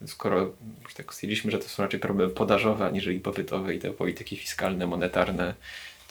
[0.05, 4.37] skoro już tak stwierdziliśmy, że to są raczej problemy podażowe, aniżeli popytowe i te polityki
[4.37, 5.53] fiskalne, monetarne,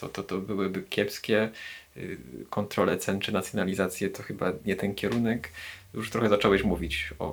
[0.00, 1.50] to, to, to byłyby kiepskie.
[1.98, 2.18] Y,
[2.50, 5.52] Kontrole cen czy nacjonalizacje to chyba nie ten kierunek.
[5.94, 7.24] Już trochę zacząłeś mówić o,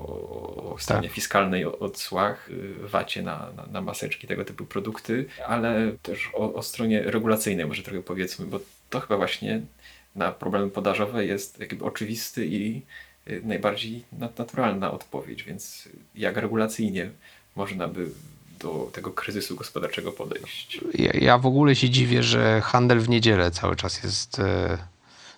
[0.74, 5.26] o stronie fiskalnej, o, o cłach, y, wacie na, na, na maseczki, tego typu produkty,
[5.48, 8.60] ale też o, o stronie regulacyjnej może trochę powiedzmy, bo
[8.90, 9.62] to chyba właśnie
[10.16, 12.82] na problemy podażowe jest jakby oczywisty i
[13.28, 17.10] y, najbardziej nat- naturalna odpowiedź, więc jak regulacyjnie
[17.56, 18.10] można by
[18.60, 20.82] do tego kryzysu gospodarczego podejść?
[20.94, 24.40] Ja, ja w ogóle się dziwię, że handel w niedzielę cały czas jest.
[24.40, 24.78] e,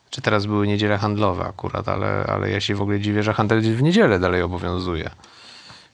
[0.10, 3.62] Czy teraz były niedziele handlowe akurat, ale, ale ja się w ogóle dziwię, że handel
[3.62, 5.10] w niedzielę dalej obowiązuje.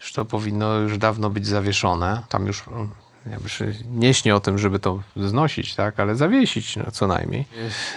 [0.02, 2.22] Już to powinno już dawno być zawieszone.
[2.30, 2.90] Tam już mm,
[3.32, 3.50] jakby
[3.92, 7.46] nie śnię o tym, żeby to znosić, tak, ale zawiesić no, co najmniej.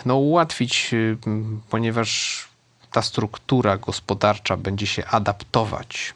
[0.05, 1.17] No ułatwić, y,
[1.71, 2.45] ponieważ
[2.93, 6.15] ta struktura gospodarcza będzie się adaptować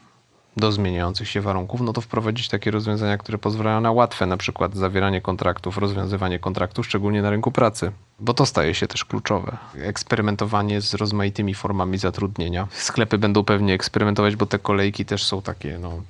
[0.57, 4.75] do zmieniających się warunków, no to wprowadzić takie rozwiązania, które pozwalają na łatwe na przykład
[4.75, 9.57] zawieranie kontraktów, rozwiązywanie kontraktów, szczególnie na rynku pracy, bo to staje się też kluczowe.
[9.75, 12.67] Eksperymentowanie z rozmaitymi formami zatrudnienia.
[12.71, 16.01] Sklepy będą pewnie eksperymentować, bo te kolejki też są takie, no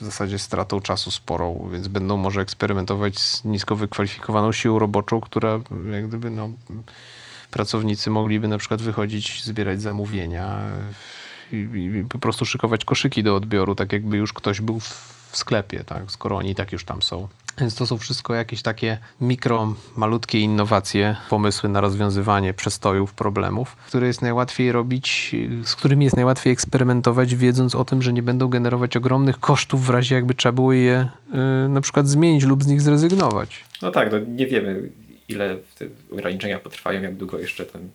[0.00, 5.60] w zasadzie stratą czasu sporą, więc będą może eksperymentować z nisko wykwalifikowaną siłą roboczą, która
[5.92, 6.50] jak gdyby no,
[7.50, 10.58] pracownicy mogliby na przykład wychodzić, zbierać zamówienia
[11.52, 14.88] i, po prostu szykować koszyki do odbioru, tak jakby już ktoś był w,
[15.30, 17.28] w sklepie, tak, skoro oni tak już tam są.
[17.58, 24.06] Więc to są wszystko jakieś takie mikro, malutkie innowacje, pomysły na rozwiązywanie przestojów, problemów, które
[24.06, 28.96] jest najłatwiej robić, z którymi jest najłatwiej eksperymentować, wiedząc o tym, że nie będą generować
[28.96, 31.08] ogromnych kosztów w razie jakby trzeba było je
[31.64, 33.64] y, na przykład zmienić lub z nich zrezygnować.
[33.82, 34.90] No tak, no nie wiemy
[35.28, 37.88] ile te ograniczenia potrwają, jak długo jeszcze ten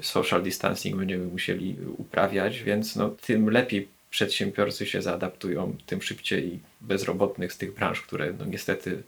[0.00, 7.52] social distancing będziemy musieli uprawiać, więc no, tym lepiej przedsiębiorcy się zaadaptują, tym szybciej bezrobotnych
[7.52, 9.02] z tych branż, które no, niestety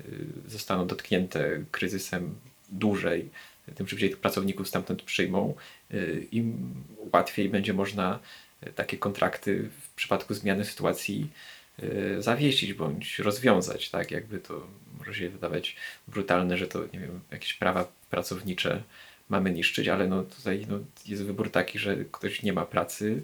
[0.00, 0.04] y,
[0.48, 2.34] zostaną dotknięte kryzysem
[2.68, 3.28] dłużej,
[3.74, 5.54] tym szybciej tych pracowników stamtąd przyjmą,
[5.94, 6.74] y, im
[7.12, 8.18] łatwiej będzie można
[8.66, 11.30] y, takie kontrakty w przypadku zmiany sytuacji
[12.18, 14.10] zawiesić bądź rozwiązać, tak?
[14.10, 14.66] Jakby to
[14.98, 15.76] może się wydawać
[16.08, 18.82] brutalne, że to, nie wiem, jakieś prawa pracownicze
[19.30, 23.22] mamy niszczyć, ale no tutaj no, jest wybór taki, że ktoś nie ma pracy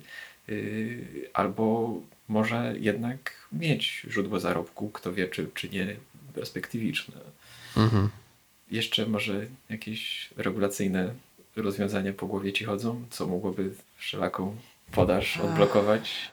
[0.49, 1.95] yy, albo
[2.29, 5.97] może jednak mieć źródło zarobku, kto wie, czy, czy nie
[6.35, 7.15] perspektywiczne.
[7.77, 8.09] Mhm.
[8.71, 11.15] Jeszcze może jakieś regulacyjne
[11.57, 14.57] rozwiązania po głowie ci chodzą, co mogłoby wszelaką
[14.93, 16.33] podaż odblokować?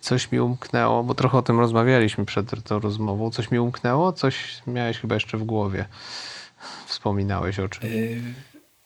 [0.00, 3.30] Coś mi umknęło, bo trochę o tym rozmawialiśmy przed tą rozmową.
[3.30, 5.84] Coś mi umknęło, coś miałeś chyba jeszcze w głowie.
[6.86, 7.84] Wspominałeś o czymś.
[7.84, 8.20] Yy,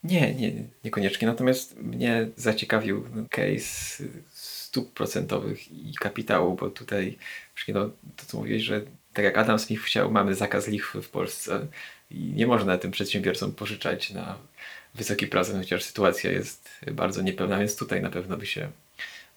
[0.06, 0.52] nie, nie,
[0.84, 1.28] niekoniecznie.
[1.28, 7.18] Natomiast mnie zaciekawił case stóp procentowych i kapitału, bo tutaj
[7.68, 8.82] no, to co mówiłeś, że
[9.12, 11.66] tak jak Adam Smith chciał, mamy zakaz lichwy w Polsce
[12.10, 14.38] i nie można tym przedsiębiorcom pożyczać na
[14.94, 18.68] wysoki procent, chociaż sytuacja jest bardzo niepewna, więc tutaj na pewno by się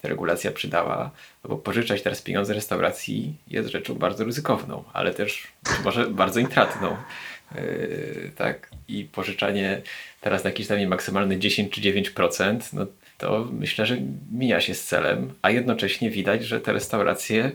[0.02, 1.10] ta regulacja przydała,
[1.44, 5.46] bo pożyczać teraz pieniądze restauracji jest rzeczą bardzo ryzykowną, ale też
[5.84, 6.96] może bardzo intratną.
[7.54, 9.82] Yy, tak, i pożyczanie
[10.20, 12.86] teraz na jakiś tam maksymalny 10 czy 9%, no
[13.18, 13.96] to myślę, że
[14.32, 17.52] mija się z celem, a jednocześnie widać, że te restauracje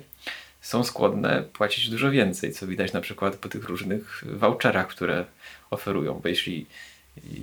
[0.61, 5.25] są skłonne płacić dużo więcej, co widać na przykład po tych różnych voucherach, które
[5.71, 6.65] oferują, bo jeśli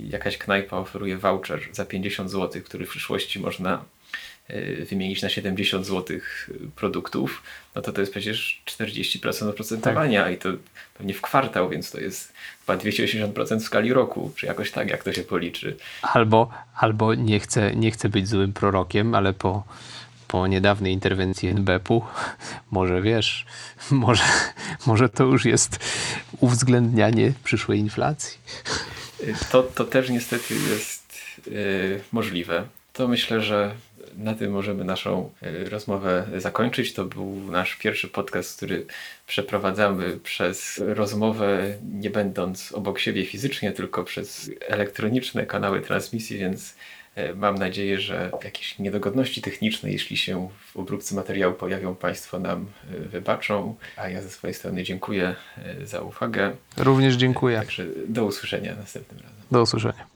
[0.09, 3.83] jakaś knajpa oferuje voucher za 50 zł, który w przyszłości można
[4.89, 6.17] wymienić na 70 zł
[6.75, 7.43] produktów,
[7.75, 10.49] no to to jest przecież 40% oprocentowania i to
[10.97, 12.33] pewnie w kwartał, więc to jest
[12.65, 15.77] chyba 280% w skali roku, czy jakoś tak, jak to się policzy.
[16.01, 19.63] Albo, albo nie, chcę, nie chcę być złym prorokiem, ale po,
[20.27, 22.01] po niedawnej interwencji NBP-u,
[22.71, 23.45] może wiesz,
[23.91, 24.23] może,
[24.85, 25.79] może to już jest
[26.39, 28.39] uwzględnianie przyszłej inflacji.
[29.51, 31.17] To, to też niestety jest
[31.47, 32.67] y, możliwe.
[32.93, 33.75] To myślę, że
[34.17, 36.93] na tym możemy naszą y, rozmowę zakończyć.
[36.93, 38.85] To był nasz pierwszy podcast, który
[39.27, 46.75] przeprowadzamy przez rozmowę, nie będąc obok siebie fizycznie, tylko przez elektroniczne kanały transmisji, więc
[47.17, 52.65] y, mam nadzieję, że jakieś niedogodności techniczne, jeśli się w obróbce materiału pojawią, Państwo nam
[52.93, 53.75] y, wybaczą.
[53.97, 55.35] A ja ze swojej strony dziękuję
[55.83, 56.55] za uwagę.
[56.77, 57.57] Również dziękuję.
[57.57, 59.41] Także do usłyszenia następnym razem.
[59.51, 60.12] Do usłyszenia.